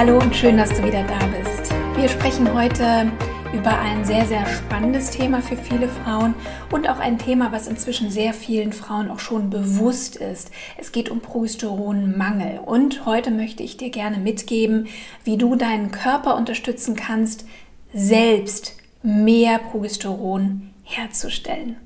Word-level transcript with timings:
Hallo 0.00 0.18
und 0.18 0.34
schön, 0.34 0.56
dass 0.56 0.70
du 0.70 0.82
wieder 0.82 1.02
da 1.02 1.18
bist. 1.26 1.74
Wir 1.94 2.08
sprechen 2.08 2.54
heute 2.54 3.12
über 3.52 3.78
ein 3.80 4.02
sehr, 4.02 4.24
sehr 4.24 4.46
spannendes 4.46 5.10
Thema 5.10 5.42
für 5.42 5.58
viele 5.58 5.88
Frauen 5.88 6.32
und 6.72 6.88
auch 6.88 6.98
ein 6.98 7.18
Thema, 7.18 7.52
was 7.52 7.66
inzwischen 7.66 8.10
sehr 8.10 8.32
vielen 8.32 8.72
Frauen 8.72 9.10
auch 9.10 9.18
schon 9.18 9.50
bewusst 9.50 10.16
ist. 10.16 10.52
Es 10.78 10.92
geht 10.92 11.10
um 11.10 11.20
Progesteronmangel 11.20 12.60
und 12.64 13.04
heute 13.04 13.30
möchte 13.30 13.62
ich 13.62 13.76
dir 13.76 13.90
gerne 13.90 14.16
mitgeben, 14.16 14.88
wie 15.24 15.36
du 15.36 15.54
deinen 15.54 15.90
Körper 15.90 16.34
unterstützen 16.38 16.96
kannst, 16.96 17.44
selbst 17.92 18.78
mehr 19.02 19.58
Progesteron 19.58 20.70
herzustellen. 20.82 21.76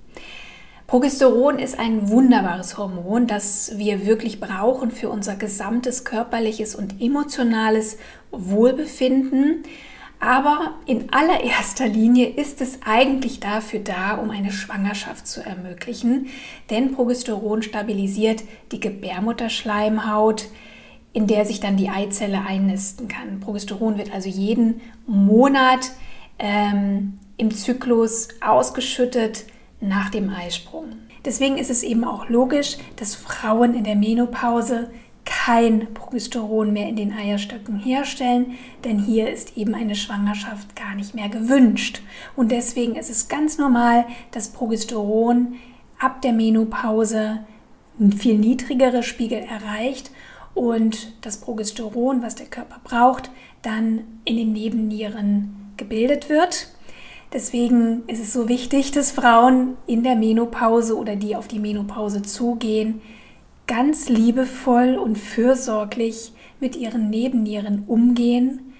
Progesteron 0.86 1.58
ist 1.58 1.78
ein 1.78 2.10
wunderbares 2.10 2.76
Hormon, 2.76 3.26
das 3.26 3.72
wir 3.78 4.04
wirklich 4.04 4.38
brauchen 4.38 4.90
für 4.90 5.08
unser 5.08 5.34
gesamtes 5.34 6.04
körperliches 6.04 6.74
und 6.74 7.00
emotionales 7.00 7.96
Wohlbefinden. 8.30 9.62
Aber 10.20 10.74
in 10.86 11.12
allererster 11.12 11.88
Linie 11.88 12.28
ist 12.28 12.60
es 12.60 12.80
eigentlich 12.84 13.40
dafür 13.40 13.80
da, 13.80 14.14
um 14.14 14.30
eine 14.30 14.52
Schwangerschaft 14.52 15.26
zu 15.26 15.44
ermöglichen, 15.44 16.28
denn 16.70 16.92
Progesteron 16.92 17.62
stabilisiert 17.62 18.42
die 18.72 18.80
Gebärmutterschleimhaut, 18.80 20.46
in 21.12 21.26
der 21.26 21.44
sich 21.44 21.60
dann 21.60 21.76
die 21.76 21.90
Eizelle 21.90 22.42
einnisten 22.46 23.08
kann. 23.08 23.40
Progesteron 23.40 23.98
wird 23.98 24.12
also 24.12 24.28
jeden 24.28 24.80
Monat 25.06 25.90
ähm, 26.38 27.18
im 27.36 27.50
Zyklus 27.50 28.28
ausgeschüttet 28.40 29.44
nach 29.88 30.10
dem 30.10 30.30
Eisprung. 30.30 30.92
Deswegen 31.24 31.56
ist 31.56 31.70
es 31.70 31.82
eben 31.82 32.04
auch 32.04 32.28
logisch, 32.28 32.76
dass 32.96 33.14
Frauen 33.14 33.74
in 33.74 33.84
der 33.84 33.96
Menopause 33.96 34.90
kein 35.24 35.94
Progesteron 35.94 36.72
mehr 36.72 36.88
in 36.88 36.96
den 36.96 37.12
Eierstöcken 37.12 37.78
herstellen, 37.78 38.58
denn 38.84 38.98
hier 38.98 39.30
ist 39.30 39.56
eben 39.56 39.74
eine 39.74 39.94
Schwangerschaft 39.94 40.76
gar 40.76 40.94
nicht 40.94 41.14
mehr 41.14 41.30
gewünscht. 41.30 42.02
Und 42.36 42.52
deswegen 42.52 42.96
ist 42.96 43.10
es 43.10 43.28
ganz 43.28 43.56
normal, 43.56 44.04
dass 44.32 44.48
Progesteron 44.48 45.54
ab 45.98 46.20
der 46.20 46.34
Menopause 46.34 47.40
viel 48.16 48.38
niedrigere 48.38 49.02
Spiegel 49.02 49.38
erreicht 49.38 50.10
und 50.54 51.12
das 51.22 51.38
Progesteron, 51.38 52.22
was 52.22 52.34
der 52.34 52.46
Körper 52.46 52.80
braucht, 52.84 53.30
dann 53.62 54.00
in 54.24 54.36
den 54.36 54.52
Nebennieren 54.52 55.72
gebildet 55.76 56.28
wird. 56.28 56.68
Deswegen 57.34 58.04
ist 58.06 58.22
es 58.22 58.32
so 58.32 58.48
wichtig, 58.48 58.92
dass 58.92 59.10
Frauen 59.10 59.76
in 59.88 60.04
der 60.04 60.14
Menopause 60.14 60.96
oder 60.96 61.16
die 61.16 61.34
auf 61.34 61.48
die 61.48 61.58
Menopause 61.58 62.22
zugehen, 62.22 63.02
ganz 63.66 64.08
liebevoll 64.08 64.94
und 64.94 65.18
fürsorglich 65.18 66.32
mit 66.60 66.76
ihren 66.76 67.10
Nebennieren 67.10 67.84
umgehen, 67.88 68.72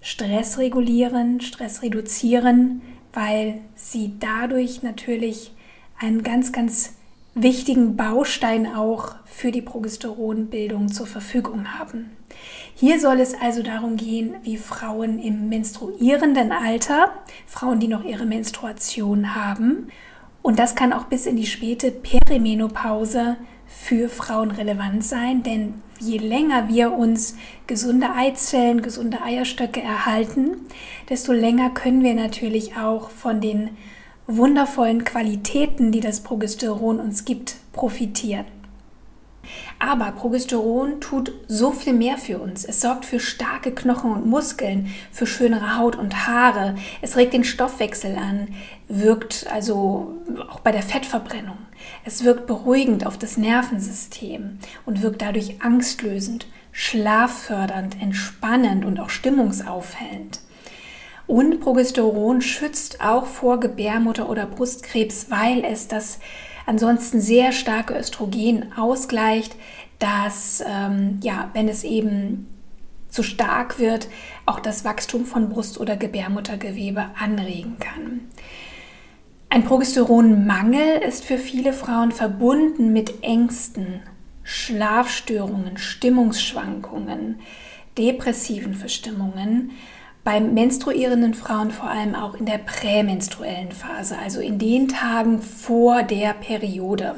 Stress 0.00 0.58
regulieren, 0.58 1.40
Stress 1.40 1.82
reduzieren, 1.82 2.82
weil 3.12 3.60
sie 3.76 4.14
dadurch 4.18 4.82
natürlich 4.82 5.52
einen 6.00 6.24
ganz, 6.24 6.50
ganz 6.50 6.96
wichtigen 7.42 7.96
Baustein 7.96 8.66
auch 8.74 9.14
für 9.24 9.50
die 9.50 9.62
Progesteronbildung 9.62 10.88
zur 10.88 11.06
Verfügung 11.06 11.78
haben. 11.78 12.10
Hier 12.74 13.00
soll 13.00 13.20
es 13.20 13.34
also 13.34 13.62
darum 13.62 13.96
gehen, 13.96 14.36
wie 14.42 14.56
Frauen 14.56 15.18
im 15.18 15.48
menstruierenden 15.48 16.52
Alter, 16.52 17.12
Frauen, 17.46 17.80
die 17.80 17.88
noch 17.88 18.04
ihre 18.04 18.26
Menstruation 18.26 19.34
haben, 19.34 19.88
und 20.42 20.58
das 20.58 20.74
kann 20.74 20.92
auch 20.92 21.04
bis 21.04 21.26
in 21.26 21.36
die 21.36 21.46
späte 21.46 21.90
Perimenopause 21.90 23.36
für 23.66 24.08
Frauen 24.08 24.50
relevant 24.50 25.04
sein, 25.04 25.42
denn 25.42 25.74
je 26.00 26.16
länger 26.16 26.68
wir 26.68 26.92
uns 26.92 27.36
gesunde 27.66 28.14
Eizellen, 28.14 28.80
gesunde 28.80 29.20
Eierstöcke 29.22 29.82
erhalten, 29.82 30.56
desto 31.10 31.32
länger 31.32 31.70
können 31.70 32.02
wir 32.02 32.14
natürlich 32.14 32.76
auch 32.76 33.10
von 33.10 33.40
den 33.40 33.76
wundervollen 34.28 35.04
Qualitäten, 35.04 35.90
die 35.90 36.00
das 36.00 36.20
Progesteron 36.20 37.00
uns 37.00 37.24
gibt, 37.24 37.56
profitieren. 37.72 38.44
Aber 39.78 40.12
Progesteron 40.12 41.00
tut 41.00 41.32
so 41.46 41.72
viel 41.72 41.94
mehr 41.94 42.18
für 42.18 42.38
uns. 42.38 42.64
Es 42.66 42.82
sorgt 42.82 43.06
für 43.06 43.20
starke 43.20 43.72
Knochen 43.72 44.12
und 44.12 44.26
Muskeln, 44.26 44.92
für 45.10 45.26
schönere 45.26 45.78
Haut 45.78 45.96
und 45.96 46.26
Haare. 46.26 46.74
Es 47.00 47.16
regt 47.16 47.32
den 47.32 47.44
Stoffwechsel 47.44 48.16
an, 48.16 48.48
wirkt 48.88 49.46
also 49.50 50.18
auch 50.50 50.60
bei 50.60 50.72
der 50.72 50.82
Fettverbrennung. 50.82 51.56
Es 52.04 52.24
wirkt 52.24 52.46
beruhigend 52.46 53.06
auf 53.06 53.16
das 53.16 53.38
Nervensystem 53.38 54.58
und 54.84 55.00
wirkt 55.00 55.22
dadurch 55.22 55.62
angstlösend, 55.62 56.46
schlaffördernd, 56.72 58.00
entspannend 58.02 58.84
und 58.84 59.00
auch 59.00 59.10
stimmungsaufhellend. 59.10 60.40
Und 61.28 61.60
Progesteron 61.60 62.40
schützt 62.40 63.02
auch 63.02 63.26
vor 63.26 63.60
Gebärmutter- 63.60 64.30
oder 64.30 64.46
Brustkrebs, 64.46 65.30
weil 65.30 65.62
es 65.62 65.86
das 65.86 66.20
ansonsten 66.64 67.20
sehr 67.20 67.52
starke 67.52 67.94
Östrogen 67.94 68.72
ausgleicht, 68.72 69.54
dass, 69.98 70.64
ähm, 70.66 71.20
ja, 71.22 71.50
wenn 71.52 71.68
es 71.68 71.84
eben 71.84 72.46
zu 73.10 73.22
stark 73.22 73.78
wird, 73.78 74.08
auch 74.46 74.58
das 74.58 74.86
Wachstum 74.86 75.26
von 75.26 75.50
Brust- 75.50 75.78
oder 75.78 75.98
Gebärmuttergewebe 75.98 77.04
anregen 77.18 77.76
kann. 77.78 78.20
Ein 79.50 79.64
Progesteronmangel 79.64 81.02
ist 81.06 81.24
für 81.24 81.36
viele 81.36 81.74
Frauen 81.74 82.10
verbunden 82.12 82.92
mit 82.94 83.22
Ängsten, 83.22 84.00
Schlafstörungen, 84.44 85.76
Stimmungsschwankungen, 85.76 87.40
depressiven 87.98 88.74
Verstimmungen, 88.74 89.72
bei 90.28 90.40
menstruierenden 90.40 91.32
Frauen 91.32 91.70
vor 91.70 91.88
allem 91.88 92.14
auch 92.14 92.34
in 92.34 92.44
der 92.44 92.58
prämenstruellen 92.58 93.72
Phase, 93.72 94.18
also 94.18 94.40
in 94.40 94.58
den 94.58 94.86
Tagen 94.86 95.40
vor 95.40 96.02
der 96.02 96.34
Periode. 96.34 97.14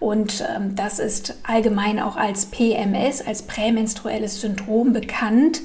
Und 0.00 0.44
ähm, 0.52 0.74
das 0.74 0.98
ist 0.98 1.36
allgemein 1.44 2.00
auch 2.00 2.16
als 2.16 2.46
PMS, 2.46 3.24
als 3.24 3.42
prämenstruelles 3.42 4.40
Syndrom 4.40 4.92
bekannt. 4.92 5.62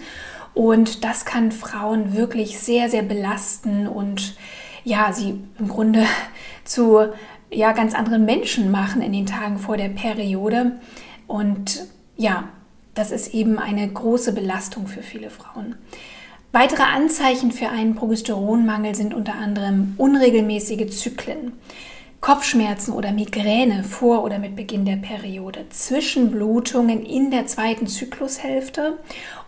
Und 0.54 1.04
das 1.04 1.26
kann 1.26 1.52
Frauen 1.52 2.14
wirklich 2.14 2.60
sehr, 2.60 2.88
sehr 2.88 3.02
belasten 3.02 3.88
und 3.88 4.36
ja, 4.84 5.12
sie 5.12 5.42
im 5.58 5.68
Grunde 5.68 6.04
zu 6.66 7.00
ja, 7.50 7.72
ganz 7.72 7.96
anderen 7.96 8.26
Menschen 8.26 8.70
machen 8.70 9.02
in 9.02 9.12
den 9.12 9.26
Tagen 9.26 9.58
vor 9.58 9.76
der 9.76 9.90
Periode. 9.90 10.74
Und 11.26 11.88
ja, 12.16 12.44
das 12.94 13.10
ist 13.10 13.34
eben 13.34 13.58
eine 13.58 13.92
große 13.92 14.34
Belastung 14.34 14.86
für 14.86 15.02
viele 15.02 15.32
Frauen. 15.32 15.78
Weitere 16.56 16.84
Anzeichen 16.84 17.52
für 17.52 17.68
einen 17.68 17.96
Progesteronmangel 17.96 18.96
sind 18.96 19.14
unter 19.14 19.36
anderem 19.36 19.94
unregelmäßige 19.98 20.90
Zyklen, 20.90 21.52
Kopfschmerzen 22.22 22.94
oder 22.94 23.12
Migräne 23.12 23.84
vor 23.84 24.24
oder 24.24 24.40
mit 24.40 24.56
Beginn 24.56 24.86
der 24.86 24.96
Periode, 24.96 25.66
Zwischenblutungen 25.70 27.06
in 27.06 27.30
der 27.30 27.46
zweiten 27.46 27.88
Zyklushälfte 27.88 29.00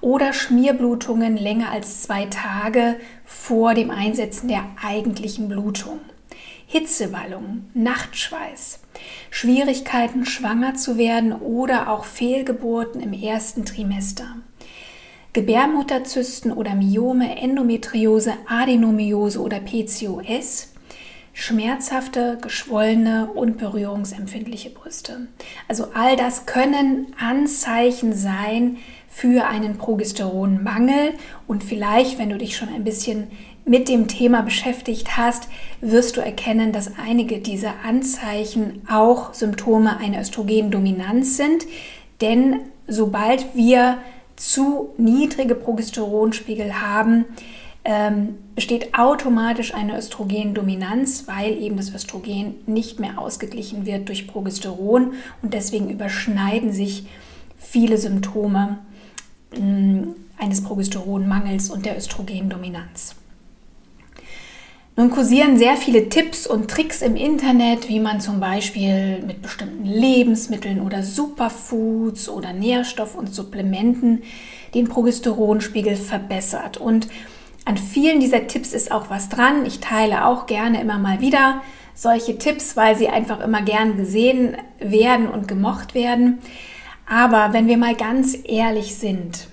oder 0.01 0.33
Schmierblutungen 0.33 1.37
länger 1.37 1.71
als 1.71 2.01
zwei 2.01 2.25
Tage 2.25 2.97
vor 3.23 3.73
dem 3.73 3.89
Einsetzen 3.89 4.49
der 4.49 4.65
eigentlichen 4.83 5.47
Blutung. 5.47 6.01
Hitzewallungen, 6.65 7.71
Nachtschweiß, 7.73 8.81
Schwierigkeiten 9.29 10.25
schwanger 10.25 10.73
zu 10.73 10.97
werden 10.97 11.31
oder 11.31 11.89
auch 11.89 12.03
Fehlgeburten 12.03 12.99
im 12.99 13.13
ersten 13.13 13.63
Trimester. 13.63 14.25
Gebärmutterzysten 15.37 16.51
oder 16.51 16.73
Myome, 16.73 17.39
Endometriose, 17.39 18.33
Adenomiose 18.47 19.39
oder 19.39 19.59
PCOS, 19.59 20.73
schmerzhafte, 21.31 22.39
geschwollene 22.41 23.29
und 23.35 23.59
berührungsempfindliche 23.59 24.71
Brüste. 24.71 25.27
Also 25.67 25.89
all 25.93 26.15
das 26.15 26.47
können 26.47 27.13
Anzeichen 27.19 28.13
sein 28.13 28.77
für 29.07 29.45
einen 29.45 29.77
Progesteronmangel 29.77 31.13
und 31.45 31.63
vielleicht, 31.63 32.17
wenn 32.17 32.31
du 32.31 32.39
dich 32.39 32.57
schon 32.57 32.69
ein 32.69 32.83
bisschen 32.83 33.27
mit 33.63 33.89
dem 33.89 34.07
Thema 34.07 34.41
beschäftigt 34.41 35.17
hast, 35.17 35.49
wirst 35.81 36.17
du 36.17 36.21
erkennen, 36.21 36.71
dass 36.71 36.97
einige 36.97 37.37
dieser 37.37 37.75
Anzeichen 37.85 38.81
auch 38.89 39.35
Symptome 39.35 39.97
einer 39.97 40.21
Östrogendominanz 40.21 41.37
sind, 41.37 41.67
denn 42.21 42.61
sobald 42.87 43.53
wir 43.53 43.99
zu 44.37 44.93
niedrige 44.97 45.55
Progesteronspiegel 45.55 46.79
haben, 46.81 47.25
ähm, 47.83 48.35
besteht 48.53 48.97
automatisch 48.97 49.73
eine 49.73 49.97
Östrogendominanz, 49.97 51.27
weil 51.27 51.57
eben 51.57 51.77
das 51.77 51.93
Östrogen 51.93 52.55
nicht 52.65 52.99
mehr 52.99 53.19
ausgeglichen 53.19 53.85
wird 53.85 54.07
durch 54.07 54.27
Progesteron 54.27 55.13
und 55.41 55.53
deswegen 55.53 55.89
überschneiden 55.89 56.71
sich 56.71 57.07
viele 57.57 57.97
Symptome 57.97 58.79
äh, 59.53 59.59
eines 60.37 60.63
Progesteronmangels 60.63 61.69
und 61.69 61.85
der 61.85 61.97
Östrogendominanz. 61.97 63.15
Nun 64.99 65.11
kursieren 65.11 65.59
sehr 65.59 65.77
viele 65.77 66.09
Tipps 66.09 66.47
und 66.47 66.71
Tricks 66.71 67.03
im 67.03 67.15
Internet, 67.15 67.87
wie 67.87 67.99
man 67.99 68.19
zum 68.19 68.39
Beispiel 68.39 69.21
mit 69.21 69.43
bestimmten 69.43 69.85
Lebensmitteln 69.85 70.81
oder 70.81 71.03
Superfoods 71.03 72.27
oder 72.29 72.51
Nährstoff- 72.51 73.13
und 73.13 73.31
Supplementen 73.31 74.23
den 74.73 74.87
Progesteronspiegel 74.87 75.97
verbessert. 75.97 76.77
Und 76.77 77.09
an 77.63 77.77
vielen 77.77 78.19
dieser 78.19 78.47
Tipps 78.47 78.73
ist 78.73 78.91
auch 78.91 79.11
was 79.11 79.29
dran. 79.29 79.67
Ich 79.67 79.81
teile 79.81 80.25
auch 80.25 80.47
gerne 80.47 80.81
immer 80.81 80.97
mal 80.97 81.21
wieder 81.21 81.61
solche 81.93 82.39
Tipps, 82.39 82.75
weil 82.75 82.95
sie 82.95 83.07
einfach 83.07 83.39
immer 83.39 83.61
gern 83.61 83.97
gesehen 83.97 84.57
werden 84.79 85.27
und 85.27 85.47
gemocht 85.47 85.93
werden. 85.93 86.39
Aber 87.07 87.53
wenn 87.53 87.67
wir 87.67 87.77
mal 87.77 87.93
ganz 87.93 88.35
ehrlich 88.45 88.95
sind, 88.95 89.47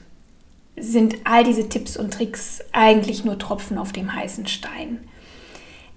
sind 0.75 1.17
all 1.25 1.45
diese 1.45 1.69
Tipps 1.69 1.99
und 1.99 2.15
Tricks 2.15 2.61
eigentlich 2.73 3.27
nur 3.27 3.39
Tropfen 3.39 3.77
auf 3.77 3.93
dem 3.93 4.15
heißen 4.15 4.47
Stein. 4.47 5.01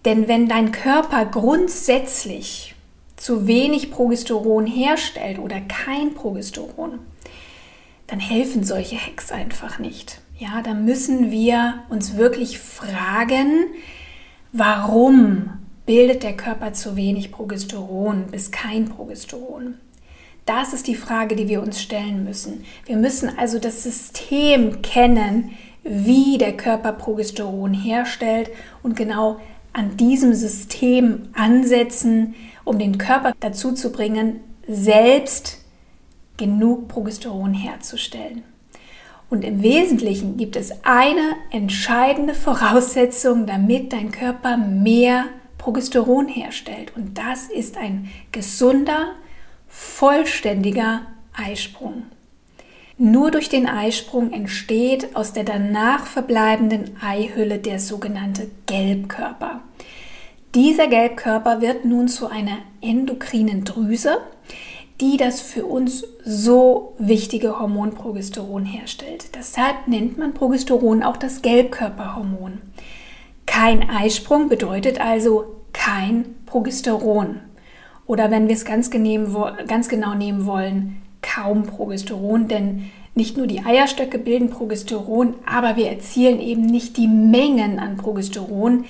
Denn 0.08 0.30
wenn 0.30 0.48
dein 0.48 0.72
Körper 0.72 1.26
grundsätzlich 1.26 2.76
zu 3.18 3.46
wenig 3.46 3.92
Progesteron 3.92 4.66
herstellt 4.66 5.38
oder 5.38 5.60
kein 5.60 6.14
Progesteron, 6.14 7.00
dann 8.08 8.22
helfen 8.22 8.64
solche 8.64 8.96
Hacks 8.96 9.34
einfach 9.34 9.80
nicht. 9.80 10.22
Ja, 10.40 10.62
da 10.62 10.74
müssen 10.74 11.30
wir 11.30 11.84
uns 11.90 12.16
wirklich 12.16 12.58
fragen, 12.58 13.66
warum 14.54 15.50
bildet 15.86 16.24
der 16.24 16.38
Körper 16.38 16.72
zu 16.72 16.96
wenig 16.96 17.34
Progesteron 17.34 18.28
bis 18.28 18.52
kein 18.52 18.88
Progesteron? 18.88 19.74
Das 20.46 20.72
ist 20.72 20.88
die 20.88 20.96
Frage, 20.96 21.36
die 21.36 21.50
wir 21.50 21.62
uns 21.62 21.82
stellen 21.82 22.24
müssen. 22.24 22.64
Wir 22.86 22.96
müssen 22.96 23.38
also 23.38 23.60
das 23.60 23.84
System 23.84 24.82
kennen, 24.82 25.52
wie 25.84 26.38
der 26.38 26.56
Körper 26.56 26.94
Progesteron 26.94 27.74
herstellt 27.74 28.52
und 28.84 28.96
genau 28.96 29.42
an 29.78 29.96
diesem 29.96 30.34
System 30.34 31.30
ansetzen, 31.34 32.34
um 32.64 32.80
den 32.80 32.98
Körper 32.98 33.34
dazu 33.40 33.74
zu 33.74 33.92
bringen, 33.92 34.40
selbst 34.68 35.60
genug 36.36 36.88
Progesteron 36.88 37.54
herzustellen. 37.54 38.44
Und 39.30 39.44
im 39.44 39.62
Wesentlichen 39.62 40.36
gibt 40.38 40.56
es 40.56 40.72
eine 40.84 41.36
entscheidende 41.52 42.34
Voraussetzung, 42.34 43.46
damit 43.46 43.94
dein 43.94 44.12
Körper 44.12 44.58
mehr 44.58 45.26
Progesteron 45.60 46.28
herstellt. 46.28 46.94
Und 46.96 47.18
das 47.18 47.46
ist 47.46 47.78
ein 47.78 48.10
gesunder, 48.32 49.14
vollständiger 49.68 51.02
Eisprung. 51.34 52.04
Nur 52.98 53.30
durch 53.30 53.48
den 53.48 53.68
Eisprung 53.68 54.34
entsteht 54.34 55.16
aus 55.16 55.34
der 55.34 55.44
danach 55.44 56.08
verbleibenden 56.08 56.98
Eihülle 57.00 57.60
der 57.60 57.80
sogenannte 57.80 58.50
Gelbkörper. 58.66 59.62
Dieser 60.56 60.88
Gelbkörper 60.88 61.62
wird 61.62 61.86
nun 61.86 62.08
zu 62.08 62.28
einer 62.28 62.58
endokrinen 62.82 63.64
Drüse, 63.64 64.18
die 65.02 65.18
das 65.18 65.42
für 65.42 65.66
uns 65.66 66.06
so 66.24 66.96
wichtige 66.98 67.60
Hormon 67.60 67.94
Progesteron 67.94 68.66
herstellt. 68.66 69.36
Deshalb 69.36 69.88
nennt 69.88 70.18
man 70.18 70.34
Progesteron 70.34 71.04
auch 71.04 71.18
das 71.18 71.42
Gelbkörperhormon. 71.42 72.62
Kein 73.46 73.90
Eisprung 73.90 74.50
bedeutet 74.50 75.00
also 75.00 75.58
kein 75.74 76.36
Progesteron. 76.46 77.42
Oder 78.08 78.32
wenn 78.32 78.48
wir 78.48 78.56
es 78.56 78.66
ganz, 78.66 78.90
ganz 78.90 79.90
genau 79.90 80.16
nehmen 80.16 80.46
wollen, 80.46 81.02
kaum 81.22 81.64
Progesteron, 81.64 82.48
denn 82.48 82.90
nicht 83.16 83.36
nur 83.36 83.48
die 83.48 83.66
Eierstöcke 83.66 84.20
bilden 84.20 84.50
Progesteron, 84.50 85.36
aber 85.46 85.76
wir 85.76 85.90
erzielen 85.90 86.40
eben 86.40 86.62
nicht 86.62 86.98
die 86.98 87.08
Mengen 87.08 87.80
an 87.80 87.98
Progesteron, 87.98 88.86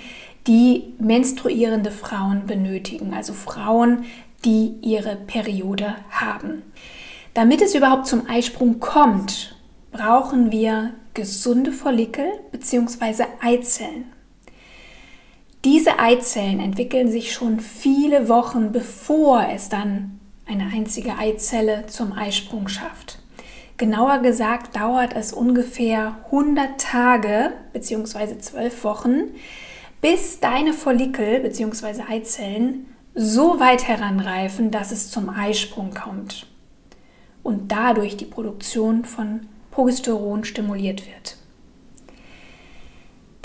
die 0.47 0.93
menstruierende 0.99 1.91
Frauen 1.91 2.45
benötigen, 2.45 3.13
also 3.13 3.33
Frauen, 3.33 4.05
die 4.45 4.75
ihre 4.81 5.15
Periode 5.15 5.95
haben. 6.09 6.63
Damit 7.33 7.61
es 7.61 7.75
überhaupt 7.75 8.07
zum 8.07 8.27
Eisprung 8.27 8.79
kommt, 8.79 9.55
brauchen 9.91 10.51
wir 10.51 10.93
gesunde 11.13 11.71
Follikel 11.71 12.27
bzw. 12.51 13.25
Eizellen. 13.41 14.05
Diese 15.65 15.99
Eizellen 15.99 16.59
entwickeln 16.59 17.11
sich 17.11 17.33
schon 17.33 17.59
viele 17.59 18.29
Wochen 18.29 18.71
bevor 18.71 19.47
es 19.53 19.69
dann 19.69 20.19
eine 20.45 20.67
einzige 20.67 21.17
Eizelle 21.17 21.87
zum 21.87 22.13
Eisprung 22.13 22.67
schafft. 22.67 23.19
Genauer 23.77 24.19
gesagt 24.19 24.75
dauert 24.75 25.13
es 25.13 25.33
ungefähr 25.33 26.17
100 26.25 26.79
Tage 26.79 27.51
bzw. 27.73 28.37
12 28.39 28.83
Wochen, 28.83 29.35
bis 30.01 30.39
deine 30.39 30.73
Follikel 30.73 31.39
bzw. 31.41 32.03
Eizellen 32.09 32.87
so 33.13 33.59
weit 33.59 33.87
heranreifen, 33.87 34.71
dass 34.71 34.91
es 34.91 35.09
zum 35.09 35.29
Eisprung 35.29 35.93
kommt 35.93 36.47
und 37.43 37.71
dadurch 37.71 38.17
die 38.17 38.25
Produktion 38.25 39.05
von 39.05 39.47
Progesteron 39.71 40.43
stimuliert 40.43 41.05
wird. 41.07 41.37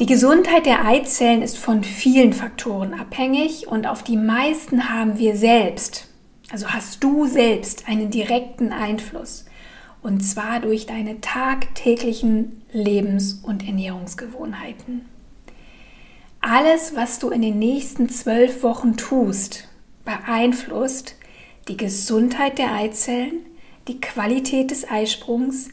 Die 0.00 0.06
Gesundheit 0.06 0.66
der 0.66 0.84
Eizellen 0.84 1.42
ist 1.42 1.58
von 1.58 1.84
vielen 1.84 2.32
Faktoren 2.32 2.94
abhängig 2.94 3.68
und 3.68 3.86
auf 3.86 4.02
die 4.02 4.16
meisten 4.16 4.88
haben 4.88 5.18
wir 5.18 5.36
selbst 5.36 6.08
also 6.52 6.68
hast 6.68 7.02
du 7.02 7.26
selbst 7.26 7.88
einen 7.88 8.10
direkten 8.10 8.72
Einfluss. 8.72 9.46
Und 10.02 10.20
zwar 10.20 10.60
durch 10.60 10.84
deine 10.84 11.20
tagtäglichen 11.20 12.62
Lebens- 12.72 13.40
und 13.42 13.66
Ernährungsgewohnheiten. 13.66 15.06
Alles, 16.44 16.96
was 16.96 17.20
du 17.20 17.30
in 17.30 17.40
den 17.40 17.60
nächsten 17.60 18.08
zwölf 18.08 18.64
Wochen 18.64 18.96
tust, 18.96 19.68
beeinflusst 20.04 21.14
die 21.68 21.76
Gesundheit 21.76 22.58
der 22.58 22.74
Eizellen, 22.74 23.46
die 23.86 24.00
Qualität 24.00 24.72
des 24.72 24.90
Eisprungs, 24.90 25.68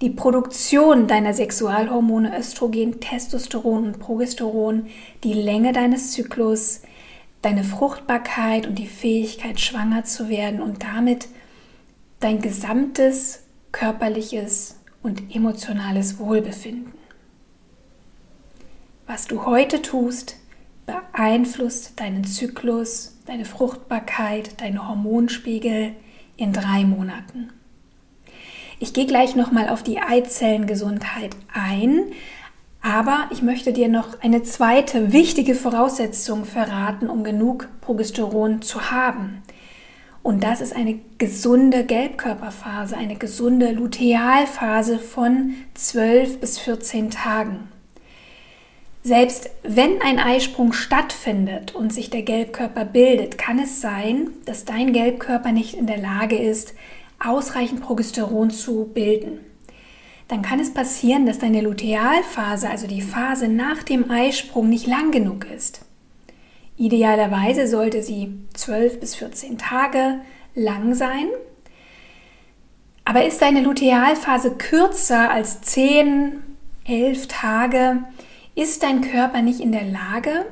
die 0.00 0.08
Produktion 0.08 1.06
deiner 1.06 1.34
Sexualhormone 1.34 2.38
Östrogen, 2.38 3.00
Testosteron 3.00 3.84
und 3.84 3.98
Progesteron, 3.98 4.86
die 5.24 5.34
Länge 5.34 5.74
deines 5.74 6.12
Zyklus, 6.12 6.80
deine 7.42 7.62
Fruchtbarkeit 7.62 8.66
und 8.66 8.78
die 8.78 8.86
Fähigkeit, 8.86 9.60
schwanger 9.60 10.04
zu 10.04 10.30
werden 10.30 10.62
und 10.62 10.82
damit 10.82 11.28
dein 12.20 12.40
gesamtes 12.40 13.42
körperliches 13.72 14.76
und 15.02 15.34
emotionales 15.36 16.18
Wohlbefinden. 16.18 17.03
Was 19.06 19.26
du 19.26 19.44
heute 19.44 19.82
tust, 19.82 20.36
beeinflusst 20.86 22.00
deinen 22.00 22.24
Zyklus, 22.24 23.18
deine 23.26 23.44
Fruchtbarkeit, 23.44 24.62
deine 24.62 24.88
Hormonspiegel 24.88 25.92
in 26.38 26.54
drei 26.54 26.86
Monaten. 26.86 27.50
Ich 28.80 28.94
gehe 28.94 29.04
gleich 29.04 29.36
nochmal 29.36 29.68
auf 29.68 29.82
die 29.82 30.00
Eizellengesundheit 30.00 31.36
ein, 31.52 32.12
aber 32.80 33.28
ich 33.30 33.42
möchte 33.42 33.74
dir 33.74 33.88
noch 33.88 34.20
eine 34.22 34.42
zweite 34.42 35.12
wichtige 35.12 35.54
Voraussetzung 35.54 36.46
verraten, 36.46 37.10
um 37.10 37.24
genug 37.24 37.68
Progesteron 37.82 38.62
zu 38.62 38.90
haben. 38.90 39.42
Und 40.22 40.42
das 40.42 40.62
ist 40.62 40.74
eine 40.74 40.98
gesunde 41.18 41.84
Gelbkörperphase, 41.84 42.96
eine 42.96 43.16
gesunde 43.16 43.70
Lutealphase 43.72 44.98
von 44.98 45.56
12 45.74 46.40
bis 46.40 46.58
14 46.58 47.10
Tagen. 47.10 47.68
Selbst 49.04 49.50
wenn 49.62 50.02
ein 50.02 50.18
Eisprung 50.18 50.72
stattfindet 50.72 51.74
und 51.74 51.92
sich 51.92 52.10
der 52.10 52.22
Gelbkörper 52.22 52.84
bildet, 52.84 53.38
kann 53.38 53.60
es 53.60 53.80
sein, 53.80 54.30
dass 54.46 54.64
dein 54.64 54.92
Gelbkörper 54.92 55.52
nicht 55.52 55.74
in 55.74 55.86
der 55.86 55.98
Lage 55.98 56.36
ist, 56.36 56.74
ausreichend 57.24 57.82
Progesteron 57.82 58.50
zu 58.50 58.90
bilden 58.92 59.38
dann 60.28 60.42
kann 60.42 60.58
es 60.58 60.72
passieren, 60.72 61.26
dass 61.26 61.38
deine 61.38 61.60
Lutealphase, 61.60 62.70
also 62.70 62.86
die 62.86 63.02
Phase 63.02 63.48
nach 63.48 63.82
dem 63.82 64.10
Eisprung, 64.10 64.68
nicht 64.68 64.86
lang 64.86 65.10
genug 65.10 65.46
ist. 65.50 65.84
Idealerweise 66.76 67.68
sollte 67.68 68.02
sie 68.02 68.34
12 68.54 69.00
bis 69.00 69.14
14 69.14 69.58
Tage 69.58 70.20
lang 70.54 70.94
sein. 70.94 71.26
Aber 73.04 73.24
ist 73.24 73.42
deine 73.42 73.60
Lutealphase 73.60 74.52
kürzer 74.52 75.30
als 75.30 75.60
10, 75.60 76.42
11 76.86 77.28
Tage, 77.28 78.02
ist 78.54 78.82
dein 78.82 79.00
Körper 79.00 79.42
nicht 79.42 79.60
in 79.60 79.72
der 79.72 79.84
Lage, 79.84 80.46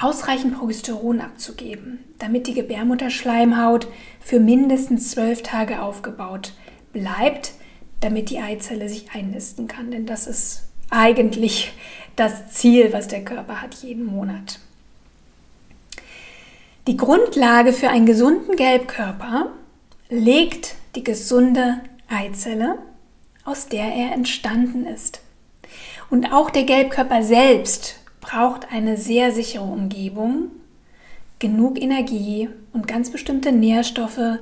ausreichend 0.00 0.58
Progesteron 0.58 1.20
abzugeben, 1.20 2.04
damit 2.18 2.46
die 2.46 2.54
Gebärmutterschleimhaut 2.54 3.88
für 4.20 4.40
mindestens 4.40 5.10
12 5.10 5.42
Tage 5.42 5.82
aufgebaut 5.82 6.54
bleibt, 6.92 7.52
damit 8.00 8.30
die 8.30 8.38
Eizelle 8.38 8.88
sich 8.88 9.12
einnisten 9.12 9.68
kann. 9.68 9.90
Denn 9.90 10.06
das 10.06 10.26
ist 10.26 10.62
eigentlich 10.90 11.72
das 12.16 12.48
Ziel, 12.52 12.92
was 12.92 13.08
der 13.08 13.24
Körper 13.24 13.60
hat 13.60 13.74
jeden 13.74 14.06
Monat. 14.06 14.58
Die 16.86 16.96
Grundlage 16.96 17.72
für 17.72 17.90
einen 17.90 18.06
gesunden 18.06 18.56
Gelbkörper 18.56 19.50
legt 20.08 20.74
die 20.96 21.04
gesunde 21.04 21.80
Eizelle, 22.08 22.78
aus 23.44 23.68
der 23.68 23.84
er 23.84 24.12
entstanden 24.12 24.86
ist. 24.86 25.20
Und 26.10 26.32
auch 26.32 26.50
der 26.50 26.64
Gelbkörper 26.64 27.22
selbst 27.22 28.00
braucht 28.20 28.72
eine 28.72 28.96
sehr 28.96 29.32
sichere 29.32 29.64
Umgebung, 29.64 30.50
genug 31.38 31.80
Energie 31.80 32.48
und 32.72 32.88
ganz 32.88 33.10
bestimmte 33.10 33.52
Nährstoffe, 33.52 34.38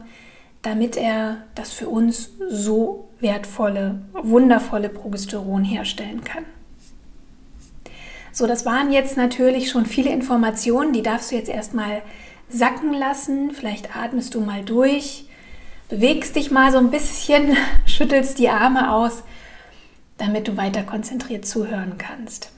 damit 0.63 0.97
er 0.97 1.45
das 1.55 1.71
für 1.71 1.89
uns 1.89 2.31
so 2.49 3.09
wertvolle, 3.21 4.01
wundervolle 4.15 4.89
Progesteron 4.89 5.63
herstellen 5.63 6.25
kann. 6.25 6.45
So, 8.33 8.47
das 8.47 8.65
waren 8.65 8.93
jetzt 8.93 9.17
natürlich 9.17 9.71
schon 9.71 9.87
viele 9.87 10.11
Informationen, 10.11 10.93
die 10.93 11.03
darfst 11.03 11.31
du 11.31 11.37
jetzt 11.37 11.49
erstmal 11.49 12.03
sacken 12.49 12.93
lassen. 12.93 13.51
Vielleicht 13.53 13.97
atmest 13.97 14.35
du 14.35 14.41
mal 14.41 14.65
durch, 14.65 15.27
bewegst 15.89 16.37
dich 16.37 16.51
mal 16.51 16.73
so 16.73 16.79
ein 16.79 16.91
bisschen, 16.91 17.57
schüttelst 17.87 18.39
die 18.39 18.49
Arme 18.49 18.93
aus, 18.93 19.23
damit 20.19 20.49
du 20.49 20.57
weiter 20.57 20.83
konzentriert 20.83 21.47
zuhören 21.47 21.97
kannst. 21.97 22.51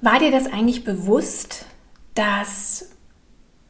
War 0.00 0.18
dir 0.18 0.30
das 0.30 0.46
eigentlich 0.46 0.84
bewusst, 0.84 1.66
dass 2.14 2.90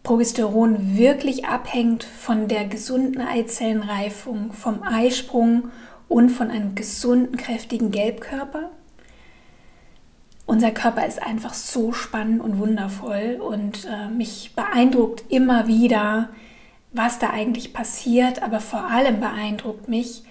Progesteron 0.02 0.96
wirklich 0.96 1.46
abhängt 1.46 2.04
von 2.04 2.46
der 2.46 2.66
gesunden 2.66 3.20
Eizellenreifung, 3.20 4.52
vom 4.52 4.82
Eisprung 4.82 5.70
und 6.08 6.30
von 6.30 6.50
einem 6.50 6.74
gesunden, 6.74 7.36
kräftigen 7.36 7.90
Gelbkörper? 7.90 8.70
Unser 10.46 10.70
Körper 10.70 11.06
ist 11.06 11.20
einfach 11.20 11.54
so 11.54 11.92
spannend 11.92 12.40
und 12.40 12.58
wundervoll 12.58 13.40
und 13.40 13.84
äh, 13.86 14.08
mich 14.08 14.52
beeindruckt 14.54 15.24
immer 15.28 15.66
wieder, 15.66 16.28
was 16.92 17.18
da 17.18 17.30
eigentlich 17.30 17.72
passiert, 17.72 18.42
aber 18.42 18.60
vor 18.60 18.88
allem 18.88 19.18
beeindruckt 19.18 19.88
mich, 19.88 20.22